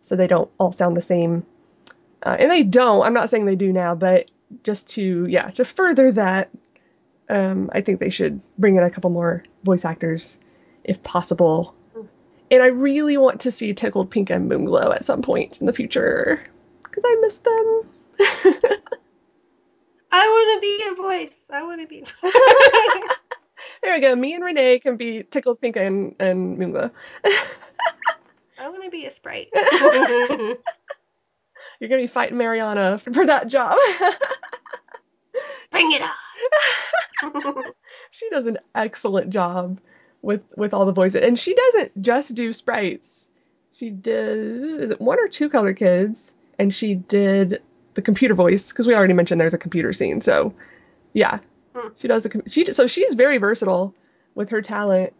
[0.00, 1.44] so they don't all sound the same.
[2.22, 3.04] Uh, and they don't.
[3.04, 4.30] I'm not saying they do now, but
[4.64, 6.48] just to yeah to further that,
[7.28, 10.38] um, I think they should bring in a couple more voice actors,
[10.84, 11.74] if possible.
[12.50, 15.72] And I really want to see Tickled Pink and Moonglow at some point in the
[15.72, 16.42] future
[16.82, 17.82] because I miss them.
[20.12, 21.44] I want to be a voice.
[21.50, 22.04] I want to be.
[23.82, 24.14] There we go.
[24.14, 26.90] Me and Renee can be Tickled Pink and, and Moonglow.
[27.24, 29.48] I want to be a sprite.
[29.54, 30.56] You're
[31.88, 33.78] gonna be fighting Mariana for that job.
[35.70, 37.64] Bring it on.
[38.10, 39.80] she does an excellent job
[40.22, 43.28] with with all the voices, and she doesn't just do sprites.
[43.72, 47.62] She does is it one or two color kids, and she did
[47.94, 50.20] the computer voice because we already mentioned there's a computer scene.
[50.20, 50.54] So
[51.12, 51.38] yeah,
[51.74, 51.88] Hmm.
[51.96, 53.94] she does the com- she so she's very versatile
[54.34, 55.12] with her talent.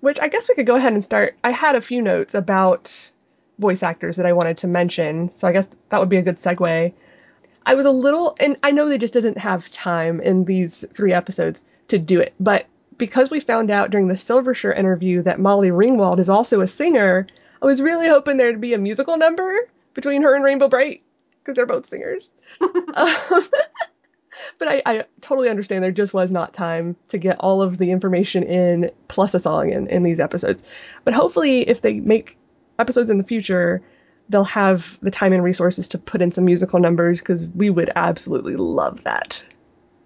[0.00, 1.36] Which I guess we could go ahead and start.
[1.42, 3.10] I had a few notes about
[3.58, 6.36] voice actors that I wanted to mention, so I guess that would be a good
[6.36, 6.92] segue.
[7.64, 11.14] I was a little, and I know they just didn't have time in these three
[11.14, 12.66] episodes to do it, but
[12.98, 17.26] because we found out during the Silvershirt interview that Molly Ringwald is also a singer,
[17.62, 21.02] I was really hoping there'd be a musical number between her and Rainbow Brite
[21.38, 22.30] because they're both singers.
[22.60, 22.70] um,
[24.58, 27.90] but I, I totally understand there just was not time to get all of the
[27.90, 30.62] information in plus a song in, in these episodes.
[31.04, 32.36] But hopefully, if they make
[32.78, 33.82] episodes in the future,
[34.28, 37.90] they'll have the time and resources to put in some musical numbers because we would
[37.96, 39.42] absolutely love that.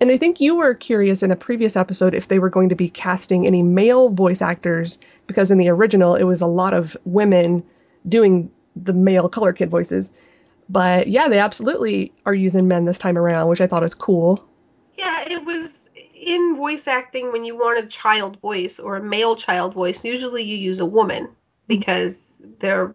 [0.01, 2.77] And I think you were curious in a previous episode if they were going to
[2.77, 6.97] be casting any male voice actors because in the original it was a lot of
[7.05, 7.65] women
[8.09, 10.13] doing the male color kid voices.
[10.69, 14.45] But yeah, they absolutely are using men this time around, which I thought was cool.
[14.97, 19.35] Yeah, it was in voice acting when you want a child voice or a male
[19.35, 20.05] child voice.
[20.05, 21.29] Usually, you use a woman
[21.67, 22.25] because
[22.61, 22.95] their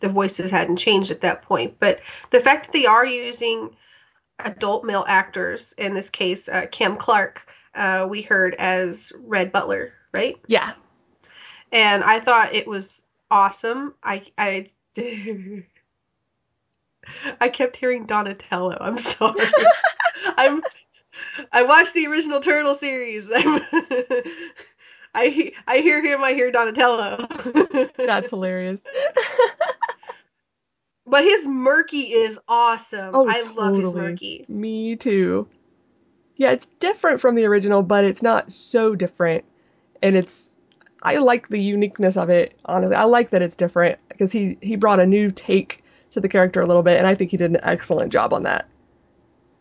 [0.00, 1.76] the voices hadn't changed at that point.
[1.78, 2.00] But
[2.30, 3.70] the fact that they are using
[4.44, 9.92] adult male actors, in this case, uh, Cam Clarke, uh, we heard as Red Butler,
[10.12, 10.36] right?
[10.46, 10.72] Yeah.
[11.70, 13.94] And I thought it was awesome.
[14.02, 14.66] I I
[17.40, 18.76] I kept hearing Donatello.
[18.80, 19.34] I'm sorry.
[20.36, 20.62] I'm
[21.50, 23.28] I watched the original Turtle series.
[23.34, 23.62] I'm,
[25.14, 26.22] I I hear him.
[26.22, 27.26] I hear Donatello.
[27.96, 28.86] That's hilarious.
[31.06, 33.10] But his Murky is awesome.
[33.14, 34.10] Oh, I love his totally.
[34.10, 34.44] Murky.
[34.48, 35.48] Me too.
[36.36, 39.44] Yeah, it's different from the original, but it's not so different.
[40.02, 40.54] And it's
[41.02, 42.96] I like the uniqueness of it, honestly.
[42.96, 46.60] I like that it's different because he he brought a new take to the character
[46.60, 48.68] a little bit and I think he did an excellent job on that.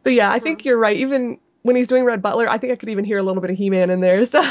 [0.04, 0.98] But yeah, I think you're right.
[0.98, 3.52] Even when he's doing Red Butler, I think I could even hear a little bit
[3.52, 4.24] of He-Man in there.
[4.26, 4.42] So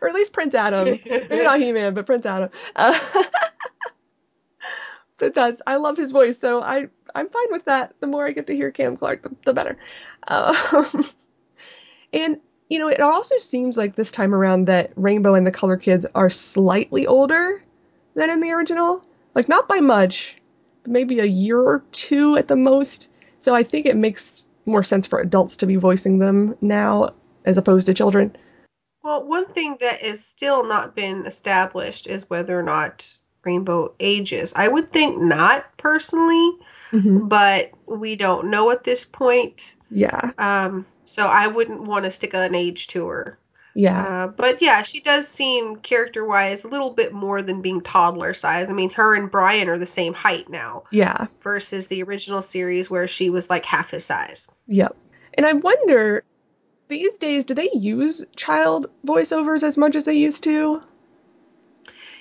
[0.00, 0.98] or at least Prince Adam.
[1.06, 2.50] Maybe not He-Man, but Prince Adam.
[2.76, 2.98] Uh,
[5.20, 7.94] but that's I love his voice, so I I'm fine with that.
[8.00, 9.78] The more I get to hear Cam Clarke, the, the better.
[10.26, 10.56] Um,
[12.12, 15.76] and you know, it also seems like this time around that Rainbow and the Color
[15.76, 17.62] Kids are slightly older
[18.14, 19.04] than in the original.
[19.34, 20.36] Like not by much,
[20.86, 23.08] maybe a year or two at the most.
[23.38, 27.14] So I think it makes more sense for adults to be voicing them now
[27.44, 28.36] as opposed to children.
[29.02, 33.10] Well, one thing that is still not been established is whether or not
[33.44, 34.52] Rainbow ages.
[34.56, 36.52] I would think not personally,
[36.92, 37.28] Mm-hmm.
[37.28, 39.76] but we don't know at this point.
[39.92, 43.38] Yeah, Um, so I wouldn't want to stick an age to her.
[43.74, 47.80] yeah, Uh, but yeah, she does seem character wise a little bit more than being
[47.80, 48.68] toddler size.
[48.68, 51.28] I mean, her and Brian are the same height now yeah.
[51.42, 54.48] versus the original series where she was like half his size.
[54.66, 54.96] Yep.
[55.34, 56.24] And I wonder
[56.88, 60.80] these days do they use child voiceovers as much as they used to?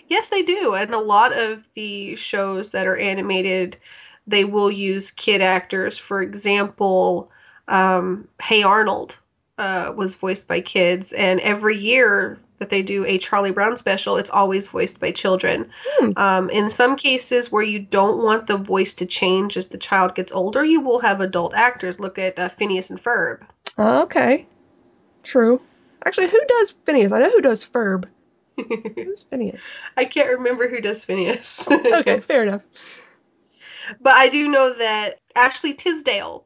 [0.10, 0.74] Yes, they do.
[0.74, 3.78] And a lot of the shows that are animated,
[4.28, 5.98] they will use kid actors.
[5.98, 7.32] For example,
[7.68, 9.18] um, Hey Arnold
[9.58, 14.18] uh, was voiced by kids, and every year that they do a Charlie Brown special,
[14.18, 15.70] it's always voiced by children.
[15.86, 16.12] Hmm.
[16.18, 20.16] Um, in some cases where you don't want the voice to change as the child
[20.16, 22.00] gets older, you will have adult actors.
[22.00, 23.44] Look at uh, Phineas and Ferb.
[23.78, 24.48] Oh, okay.
[25.24, 25.62] True.
[26.06, 27.12] Actually, who does Phineas?
[27.12, 28.06] I know who does Ferb.
[28.96, 29.62] Who's Phineas?
[29.98, 31.60] I can't remember who does Phineas.
[31.70, 32.62] Okay, fair enough.
[34.00, 36.46] But I do know that Ashley Tisdale,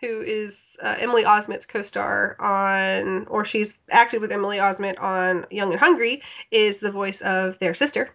[0.00, 5.72] who is uh, Emily Osment's co-star on, or she's acted with Emily Osment on Young
[5.72, 8.10] and Hungry, is the voice of their sister.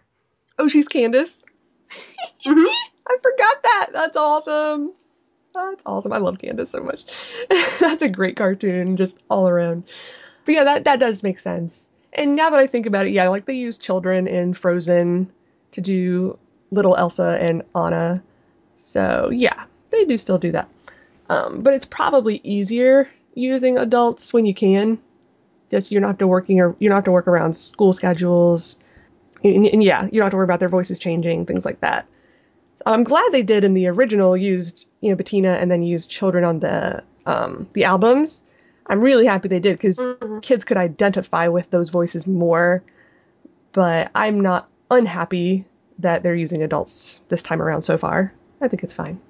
[0.58, 1.44] Oh, she's Candace.
[2.44, 2.66] Mhm.
[3.08, 3.86] I forgot that.
[3.92, 4.92] That's awesome.
[5.54, 6.12] That's awesome.
[6.12, 7.04] I love Candace so much.
[7.80, 9.84] That's a great cartoon, just all around.
[10.44, 11.88] But yeah, that that does make sense.
[12.16, 15.30] And now that I think about it, yeah, like they use children in Frozen
[15.72, 16.38] to do
[16.70, 18.22] little Elsa and Anna.
[18.78, 20.68] So yeah, they do still do that.
[21.28, 24.98] Um, but it's probably easier using adults when you can.
[25.70, 28.78] Just you don't have to working or you don't have to work around school schedules.
[29.44, 32.06] And, and yeah, you don't have to worry about their voices changing, things like that.
[32.86, 36.44] I'm glad they did in the original used you know Bettina and then used children
[36.44, 38.42] on the um, the albums.
[38.88, 40.42] I'm really happy they did because Mhm.
[40.42, 42.82] kids could identify with those voices more.
[43.72, 45.66] But I'm not unhappy
[45.98, 48.32] that they're using adults this time around so far.
[48.60, 49.20] I think it's fine.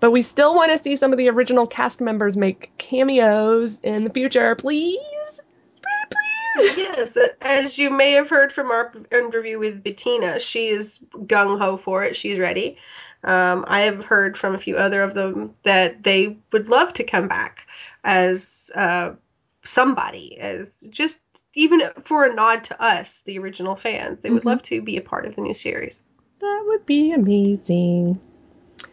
[0.00, 4.04] But we still want to see some of the original cast members make cameos in
[4.04, 4.98] the future, please.
[5.00, 5.40] Please.
[6.76, 11.76] Yes, as you may have heard from our interview with Bettina, she is gung ho
[11.76, 12.14] for it.
[12.14, 12.76] She's ready.
[13.24, 17.04] Um, I have heard from a few other of them that they would love to
[17.04, 17.66] come back
[18.04, 19.12] as uh,
[19.64, 21.20] somebody, as just
[21.54, 24.18] even for a nod to us, the original fans.
[24.20, 24.46] They would Mhm.
[24.46, 26.02] love to be a part of the new series.
[26.40, 28.20] That would be amazing.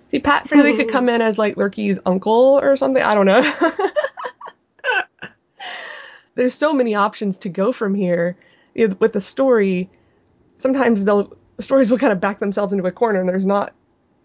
[0.09, 3.03] See, Pat Fraley could come in as like Lurky's uncle or something.
[3.03, 3.43] I don't know.
[6.35, 8.37] There's so many options to go from here
[8.75, 9.89] with the story.
[10.57, 13.73] Sometimes they'll stories will kind of back themselves into a corner, and there's not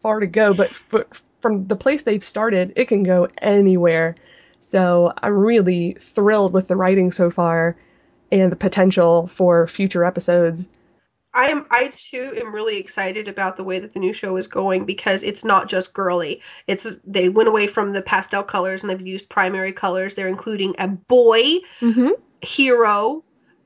[0.03, 0.55] far to go.
[0.55, 4.15] But, but from the place they've started, it can go anywhere.
[4.59, 7.77] So I'm really thrilled with the writing so far,
[8.33, 10.69] and the potential for future episodes.
[11.35, 14.47] I am I too am really excited about the way that the new show is
[14.47, 16.41] going because it's not just girly.
[16.67, 20.15] It's they went away from the pastel colors and they've used primary colors.
[20.15, 22.11] They're including a boy Mm-hmm.
[22.41, 23.23] hero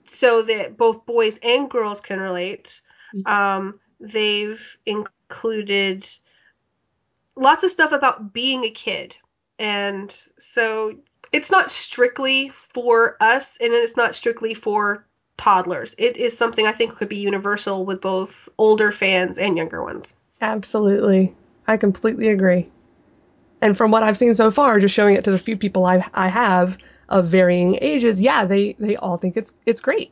[0.07, 2.81] so that both boys and girls can relate.
[3.25, 6.09] Um, they've included
[7.37, 9.17] lots of stuff about being a kid.
[9.61, 10.97] And so
[11.33, 15.07] it's not strictly for us and it's not strictly for
[15.37, 15.95] toddlers.
[15.99, 20.15] It is something I think could be universal with both older fans and younger ones.
[20.41, 21.35] Absolutely.
[21.69, 22.71] I completely agree.
[23.61, 26.09] And from what I've seen so far, just showing it to the few people I
[26.15, 26.79] I have
[27.11, 30.11] of varying ages, yeah, they they all think it's it's great.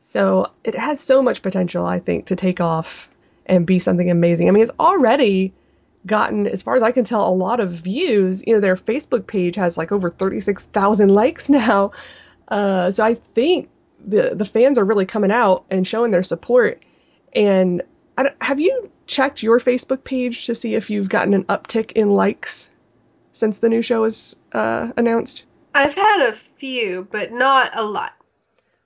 [0.00, 3.08] So it has so much potential, I think, to take off
[3.46, 4.48] and be something amazing.
[4.48, 5.52] I mean, it's already
[6.06, 8.46] gotten, as far as I can tell, a lot of views.
[8.46, 11.92] You know, their Facebook page has like over 36,000 likes now.
[12.48, 13.68] Uh, so I think
[14.06, 16.84] the the fans are really coming out and showing their support.
[17.34, 17.82] And
[18.16, 21.92] I don't, have you checked your Facebook page to see if you've gotten an uptick
[21.92, 22.70] in likes
[23.32, 25.44] since the new show was uh, announced?
[25.74, 28.12] I've had a few, but not a lot.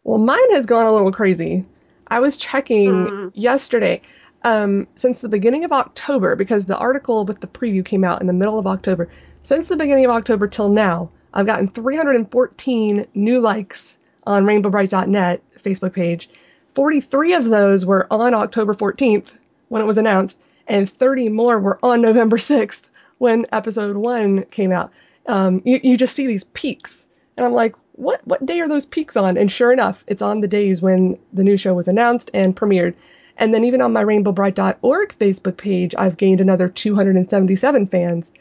[0.05, 1.65] Well, mine has gone a little crazy.
[2.09, 3.29] I was checking Hmm.
[3.35, 4.03] yesterday.
[4.45, 8.27] Um, since the beginning of October, because the article with the preview came out in
[8.27, 9.09] the middle of October,
[9.43, 15.93] since the beginning of October till now, I've gotten 314 new likes on rainbowbrite.net Facebook
[15.93, 16.29] page.
[16.75, 19.37] 43 of those were on October 14th
[19.69, 22.83] when it was announced, and 30 more were on November 6th
[23.19, 24.93] when episode one came out.
[25.27, 27.07] Um, you, you just see these peaks,
[27.37, 29.37] and I'm like, what what day are those peaks on?
[29.37, 32.95] And sure enough, it's on the days when the new show was announced and premiered.
[33.37, 38.33] And then even on my rainbowbrite.org Facebook page, I've gained another 277 fans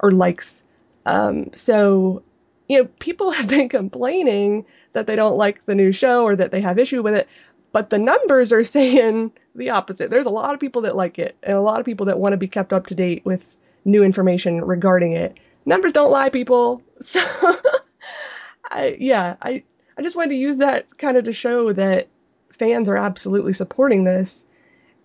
[0.00, 0.64] or likes.
[1.06, 2.22] Um, so,
[2.68, 6.50] you know, people have been complaining that they don't like the new show or that
[6.50, 7.28] they have issue with it,
[7.72, 10.10] but the numbers are saying the opposite.
[10.10, 12.32] There's a lot of people that like it and a lot of people that want
[12.32, 13.44] to be kept up to date with
[13.84, 15.38] new information regarding it.
[15.66, 16.82] Numbers don't lie, people.
[17.02, 17.20] So,
[18.70, 19.64] I, yeah, I,
[19.96, 22.08] I just wanted to use that kind of to show that
[22.60, 24.44] fans are absolutely supporting this.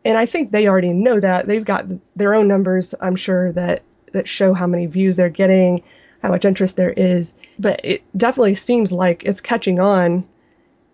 [0.03, 1.47] And I think they already know that.
[1.47, 5.81] They've got their own numbers, I'm sure, that, that show how many views they're getting,
[6.21, 7.33] how much interest there is.
[7.57, 10.25] But it definitely seems like it's catching on.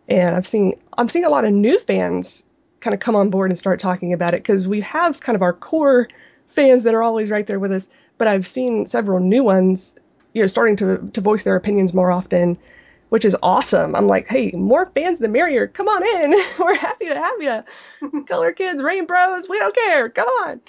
[0.08, 2.46] And I've seen I'm seeing a lot of new fans
[2.80, 5.42] kind of come on board and start talking about it because we have kind of
[5.42, 6.08] our core
[6.48, 7.88] fans that are always right there with us.
[8.18, 9.96] But I've seen several new ones,
[10.34, 12.58] you know, starting to to voice their opinions more often
[13.12, 13.94] which is awesome.
[13.94, 15.68] I'm like, hey, more fans the merrier.
[15.68, 16.34] Come on in.
[16.60, 18.24] We're happy to have you.
[18.26, 20.08] Color kids, rain bros, we don't care.
[20.08, 20.62] Come on.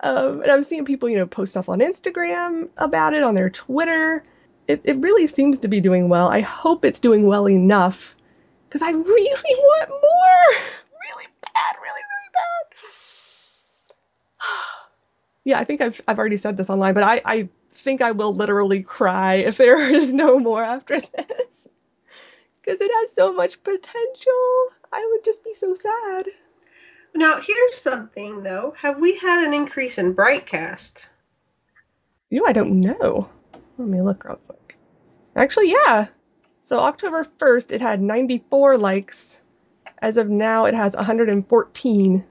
[0.00, 3.48] Um, and I'm seeing people, you know, post stuff on Instagram about it, on their
[3.48, 4.22] Twitter.
[4.68, 6.28] It, it really seems to be doing well.
[6.28, 8.14] I hope it's doing well enough
[8.68, 10.60] because I really want more.
[11.00, 12.76] Really bad, really, really bad.
[15.44, 18.34] yeah, I think I've I've already said this online, but I I think I will
[18.34, 21.68] literally cry if there is no more after this.
[22.66, 24.68] Because it has so much potential.
[24.92, 26.26] I would just be so sad.
[27.14, 28.74] Now, here's something though.
[28.82, 31.06] Have we had an increase in Brightcast?
[32.28, 33.30] You know, I don't know.
[33.78, 34.76] Let me look real quick.
[35.36, 36.08] Actually, yeah.
[36.62, 39.40] So October 1st, it had 94 likes.
[40.02, 42.26] As of now, it has 114.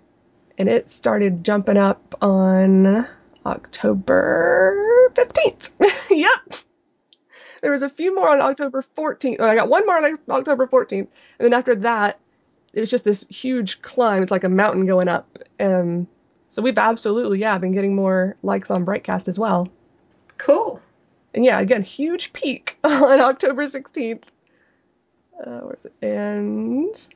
[0.57, 3.07] And it started jumping up on
[3.45, 5.69] October 15th.
[6.09, 6.64] yep.
[7.65, 9.37] There was a few more on October 14th.
[9.39, 10.99] Oh, I got one more on October 14th.
[10.99, 11.09] And
[11.39, 12.19] then after that,
[12.73, 14.21] it was just this huge climb.
[14.21, 15.39] It's like a mountain going up.
[15.59, 16.07] Um,
[16.49, 19.67] so we've absolutely, yeah, been getting more likes on Brightcast as well.
[20.37, 20.79] Cool.
[21.33, 24.21] And yeah, again, huge peak on October 16th.
[25.43, 25.93] Uh, where's it?
[26.03, 27.07] And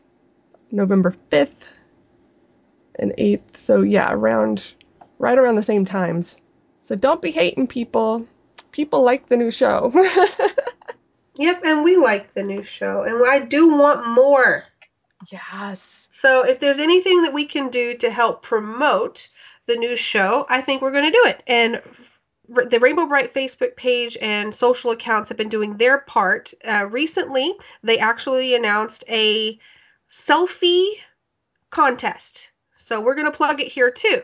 [0.72, 1.68] November 5th
[2.98, 3.56] and 8th.
[3.58, 4.74] So yeah, around,
[5.20, 6.42] right around the same times.
[6.80, 8.26] So don't be hating people.
[8.72, 9.92] People like the new show.
[11.40, 14.66] Yep, and we like the new show, and I do want more.
[15.32, 16.10] yes.
[16.12, 19.30] So if there's anything that we can do to help promote
[19.66, 21.42] the new show, I think we're going to do it.
[21.48, 21.82] And
[22.70, 26.54] the Rainbow Brite Facebook page and social accounts have been doing their part.
[26.66, 29.58] Uh, recently, they actually announced a
[30.10, 30.90] selfie
[31.70, 32.50] contest.
[32.76, 34.24] So we're going to plug it here too.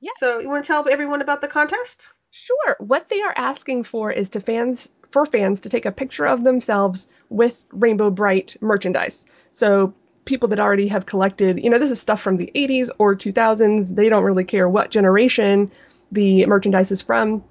[0.00, 0.14] Yes.
[0.18, 2.08] So you want to tell everyone about the contest?
[2.30, 2.76] Sure.
[2.78, 6.44] What they are asking for is to fans for fans to take a picture of
[6.44, 9.26] themselves with Rainbow Brite merchandise.
[9.50, 9.94] So
[10.24, 13.94] people that already have collected, you know, this is stuff from the 80s or 2000s.
[13.94, 15.72] They don't really care what generation
[16.12, 17.42] the merchandise is from.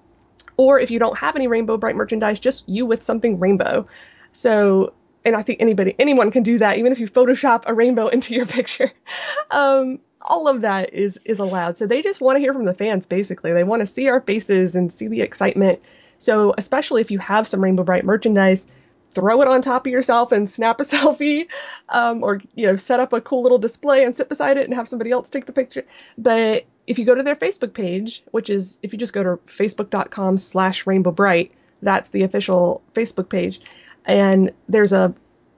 [0.56, 3.88] Or if you don't have any Rainbow Brite merchandise, just you with something rainbow.
[4.32, 4.94] So,
[5.26, 8.34] and I think anybody, anyone can do that, even if you Photoshop a rainbow into
[8.34, 8.92] your picture.
[9.52, 11.78] Um, all of that is is allowed.
[11.78, 13.54] So they just want to hear from the fans basically.
[13.54, 15.82] They want to see our faces and see the excitement.
[16.20, 18.68] So especially if you have some Rainbow Brite merchandise,
[19.12, 21.48] throw it on top of yourself and snap a selfie,
[21.88, 24.74] um, or you know set up a cool little display and sit beside it and
[24.74, 25.86] have somebody else take the picture.
[26.18, 29.38] But if you go to their Facebook page, which is if you just go to
[29.48, 31.52] facebook.com/slash Rainbow Brite,
[31.82, 33.62] that's the official Facebook page,
[34.06, 35.14] and there's a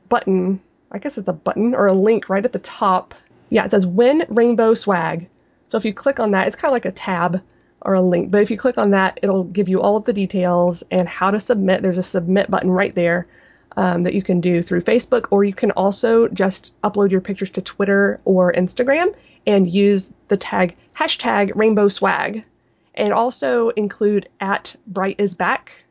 [0.09, 0.61] button.
[0.93, 3.15] I guess it's a button or a link right at the top
[3.51, 5.27] yeah, it says Win Rainbow Swag.
[5.67, 7.41] So if you click on that, it's kind of like a tab
[7.81, 10.13] or a link, but if you click on that, it'll give you all of the
[10.13, 11.81] details and how to submit.
[11.81, 13.27] There's a submit button right there
[13.75, 17.49] um, that you can do through Facebook, or you can also just upload your pictures
[17.51, 19.15] to Twitter or Instagram
[19.45, 22.45] and use the tag hashtag Rainbow Swag,
[22.95, 25.85] and also include at Bright is Back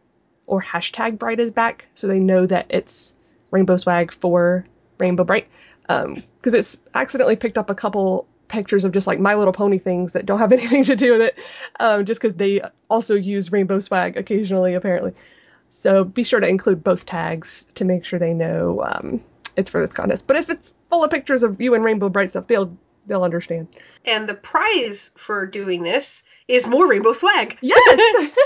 [0.47, 3.15] or hashtag Bright is Back so they know that it's
[3.51, 4.65] Rainbow Swag for
[4.99, 5.49] Rainbow Brite
[6.37, 10.12] because it's accidentally picked up a couple pictures of just like My Little Pony things
[10.12, 11.39] that don't have anything to do with it,
[11.79, 15.12] um, just because they also use rainbow swag occasionally, apparently.
[15.71, 19.23] So be sure to include both tags to make sure they know um,
[19.57, 20.27] it's for this contest.
[20.27, 22.77] But if it's full of pictures of you and Rainbow Brite stuff, they'll
[23.07, 23.69] they'll understand.
[24.05, 27.57] And the prize for doing this is more rainbow swag.
[27.61, 28.31] Yes.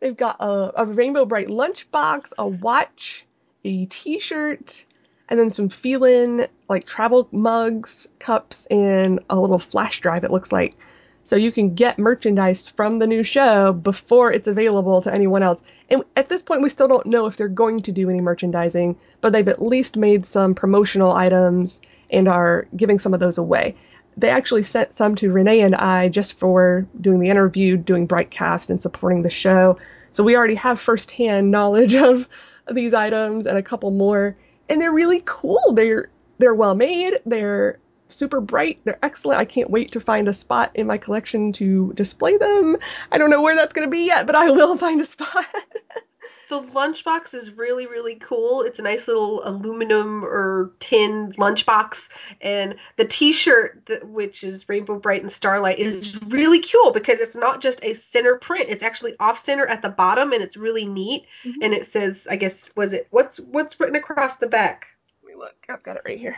[0.00, 3.24] They've got a, a Rainbow Brite lunchbox, a watch,
[3.64, 4.84] a T-shirt,
[5.28, 10.24] and then some Feeln like travel mugs, cups, and a little flash drive.
[10.24, 10.76] It looks like.
[11.24, 15.60] So you can get merchandise from the new show before it's available to anyone else.
[15.90, 18.96] And at this point, we still don't know if they're going to do any merchandising,
[19.20, 21.80] but they've at least made some promotional items
[22.10, 23.74] and are giving some of those away.
[24.16, 28.70] They actually sent some to Renee and I just for doing the interview, doing Brightcast,
[28.70, 29.78] and supporting the show.
[30.12, 32.28] So we already have firsthand knowledge of
[32.70, 34.36] these items and a couple more,
[34.68, 35.72] and they're really cool.
[35.72, 37.18] They're they're well made.
[37.24, 37.78] They're
[38.08, 38.78] super bright.
[38.84, 39.40] They're excellent.
[39.40, 42.76] I can't wait to find a spot in my collection to display them.
[43.10, 45.44] I don't know where that's going to be yet, but I will find a spot.
[46.48, 48.62] The lunchbox is really, really cool.
[48.62, 52.08] It's a nice little aluminum or tin lunchbox.
[52.40, 57.34] And the t shirt, which is Rainbow Brite and Starlight, is really cool because it's
[57.34, 58.66] not just a center print.
[58.68, 61.26] It's actually off center at the bottom and it's really neat.
[61.44, 61.54] Mhm.
[61.62, 64.86] And it says, I guess, was it, what's what's written across the back?
[65.24, 65.56] Let me look.
[65.68, 66.36] I've got it right here.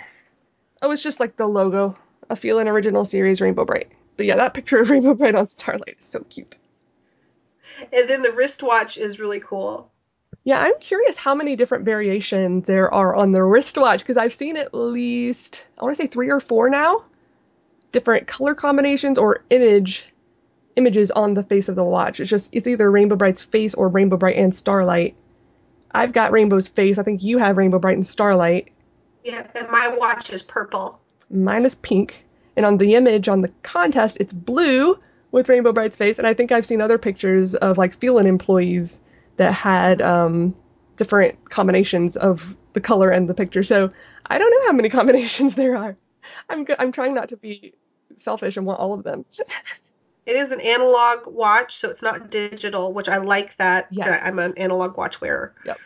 [0.81, 1.97] Oh, it's just like the logo,
[2.31, 3.93] a Feeln Original Series Rainbow Brite.
[4.17, 6.57] But yeah, that picture of Rainbow Brite on Starlight is so cute.
[7.93, 9.91] And then the wristwatch is really cool.
[10.49, 14.57] Yeah, I'm curious how many different variations there are on the wristwatch because I've seen
[14.57, 17.05] at least, I want to say three or four now,
[17.93, 20.07] different color combinations or image
[20.75, 22.19] images on the face of the watch.
[22.19, 25.15] It's just, it's either Rainbow Brite's face or Rainbow Brite and Starlight.
[25.93, 26.97] I've got Rainbow's face.
[26.97, 28.73] I think you have Rainbow Brite and Starlight.
[29.25, 30.99] Yeah, and my watch is purple.
[31.31, 32.25] Mine is pink.
[32.57, 34.99] And on the image on the contest, it's blue
[35.31, 36.17] with Rainbow Brite's face.
[36.17, 39.01] And I think I've seen other pictures of like Feeln employees
[39.39, 40.55] that had um,
[40.97, 43.63] different combinations of the color and the picture.
[43.63, 43.91] So
[44.27, 45.97] I don't know how many combinations there are.
[46.49, 47.75] I'm go- I'm trying not to be
[48.17, 49.25] selfish and want all of them.
[50.27, 53.89] It is an analog watch, so it's not digital, which I like that.
[53.91, 54.21] Yes.
[54.23, 55.55] I'm an analog watch wearer.
[55.65, 55.79] Yep.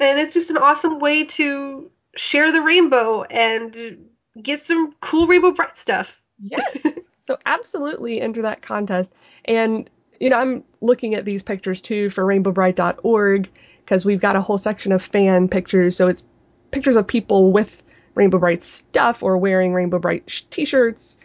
[0.00, 4.08] And it's just an awesome way to share the rainbow and
[4.40, 6.20] get some cool Rainbow Brite stuff.
[6.42, 7.08] Yes.
[7.20, 9.12] so absolutely enter that contest.
[9.44, 9.88] And
[10.20, 13.48] you know, I'm looking at these pictures too for rainbowbrite.org
[13.84, 15.96] because we've got a whole section of fan pictures.
[15.96, 16.26] So it's
[16.70, 17.82] pictures of people with
[18.14, 21.16] Rainbow Brite stuff or wearing Rainbow Brite sh- t-shirts,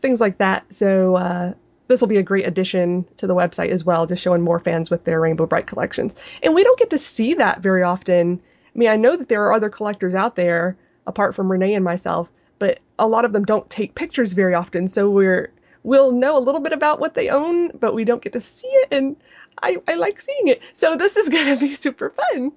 [0.00, 0.72] things like that.
[0.74, 1.54] So uh,
[1.88, 4.90] this will be a great addition to the website as well, just showing more fans
[4.90, 6.14] with their Rainbow Brite collections.
[6.42, 8.40] And we don't get to see that very often.
[8.74, 10.76] I mean, I know that there are other collectors out there
[11.06, 14.88] apart from Renee and myself, but a lot of them don't take pictures very often.
[14.88, 15.50] So we're
[15.82, 18.68] we'll know a little bit about what they own, but we don't get to see
[18.68, 19.16] it, and
[19.62, 20.62] I, I like seeing it.
[20.72, 22.52] So this is gonna be super fun.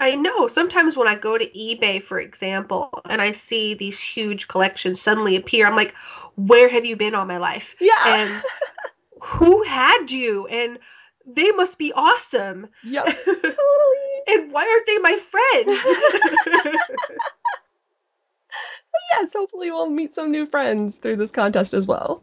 [0.00, 0.46] I know.
[0.46, 5.34] Sometimes when I go to eBay, for example, and I see these huge collections suddenly
[5.34, 5.94] appear, I'm like,
[6.36, 7.74] where have you been all my life?
[7.80, 7.92] Yeah.
[8.06, 8.42] And
[9.22, 10.46] who had you?
[10.46, 10.78] And
[11.26, 12.68] they must be awesome.
[12.84, 13.06] Yep.
[13.24, 13.56] totally.
[14.28, 16.74] And why aren't they my friends?
[19.12, 22.22] Yes, hopefully we'll meet some new friends through this contest as well.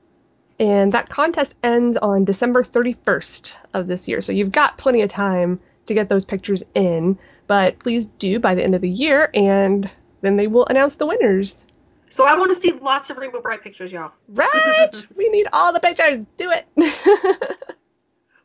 [0.60, 5.08] and that contest ends on December 31st of this year, so you've got plenty of
[5.08, 9.30] time to get those pictures in, but please do by the end of the year,
[9.34, 9.90] and
[10.20, 11.64] then they will announce the winners.
[12.10, 14.12] so I want to see lots of Rainbow Brite pictures, y'all.
[14.28, 15.06] Right?
[15.16, 16.26] we need all the pictures.
[16.36, 16.66] Do it.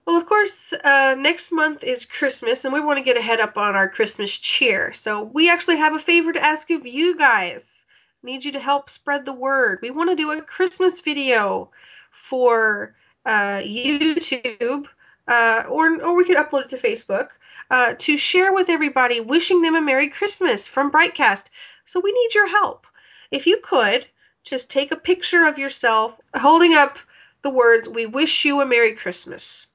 [0.05, 3.39] Well, of course, uh, next month is Christmas, and we want to get a head
[3.39, 4.93] up on our Christmas cheer.
[4.93, 7.87] So we actually have a favor to ask of you guys.
[8.21, 9.79] Need you to help spread the word.
[9.81, 11.71] We want to do a Christmas video
[12.11, 12.95] for
[13.25, 14.85] uh, YouTube,
[15.27, 17.29] uh, or or we could upload it to Facebook
[17.71, 21.45] uh, to share with everybody, wishing them a Merry Christmas from Brightcast.
[21.85, 22.85] So we need your help.
[23.31, 24.05] If you could,
[24.43, 26.99] just take a picture of yourself holding up
[27.41, 29.65] the words, "We wish you a Merry Christmas."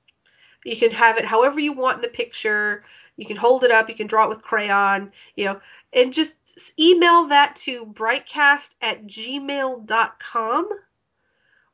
[0.65, 2.85] You can have it however you want in the picture.
[3.17, 3.89] You can hold it up.
[3.89, 5.61] You can draw it with crayon, you know,
[5.93, 6.35] and just
[6.79, 10.69] email that to brightcast at gmail.com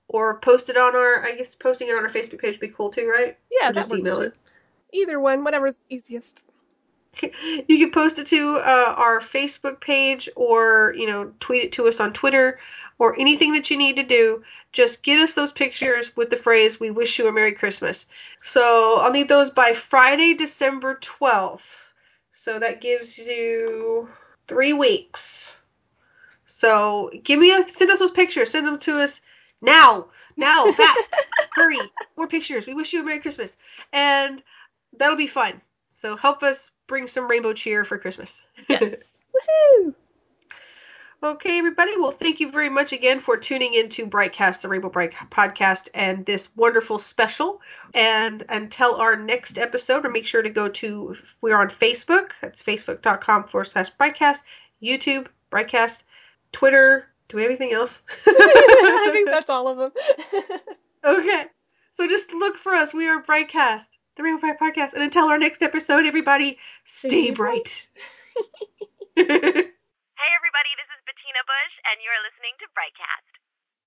[0.09, 2.69] or post it on our, I guess posting it on our Facebook page would be
[2.69, 3.37] cool too, right?
[3.51, 4.23] yeah, Or just email too.
[4.23, 4.35] it.
[4.93, 6.45] Either one, whatever's easiest.
[7.23, 11.89] you can post it to uh, our Facebook page or, you know, tweet it to
[11.89, 12.59] us on Twitter
[12.99, 14.43] or anything that you need to do.
[14.73, 18.07] Just get us those pictures with the phrase, We wish you a Merry Christmas.
[18.43, 21.75] So I'll need those by Friday, December 12th.
[22.31, 24.09] So that gives you
[24.47, 25.51] three weeks.
[26.45, 28.51] So give me a, send us those pictures.
[28.51, 29.21] Send them to us
[29.61, 30.07] now.
[30.37, 31.15] Now, fast.
[31.53, 31.81] Hurry.
[32.17, 32.67] More pictures.
[32.67, 33.57] We wish you a Merry Christmas.
[33.93, 34.43] And
[34.97, 35.61] that'll be fun.
[35.89, 38.43] So help us bring some rainbow cheer for Christmas.
[38.69, 39.23] Yes.
[39.83, 39.95] Woohoo!
[41.27, 41.99] Okay, everybody.
[41.99, 45.89] Well, thank you very much again for tuning in to Brightcast, the Rainbow Brite podcast,
[45.93, 47.61] and this wonderful special.
[47.95, 52.31] And until our next episode, or make sure to go to, we're on Facebook.
[52.41, 54.43] That's facebook.com forward slash Brightcast,
[54.81, 56.03] YouTube, Brightcast,
[56.53, 57.09] Twitter.
[57.29, 58.05] Do we have anything else?
[58.29, 59.93] I think that's all of them.
[61.05, 61.47] okay.
[61.95, 62.95] So just look for us.
[62.95, 64.95] We are Brightcast, the Rainbow Brite podcast.
[64.95, 67.89] And until our next episode, everybody, stay Stay bright.
[70.17, 70.96] Hey everybody, this is
[71.27, 73.36] Bettina Bush, and you're listening to Brightcast.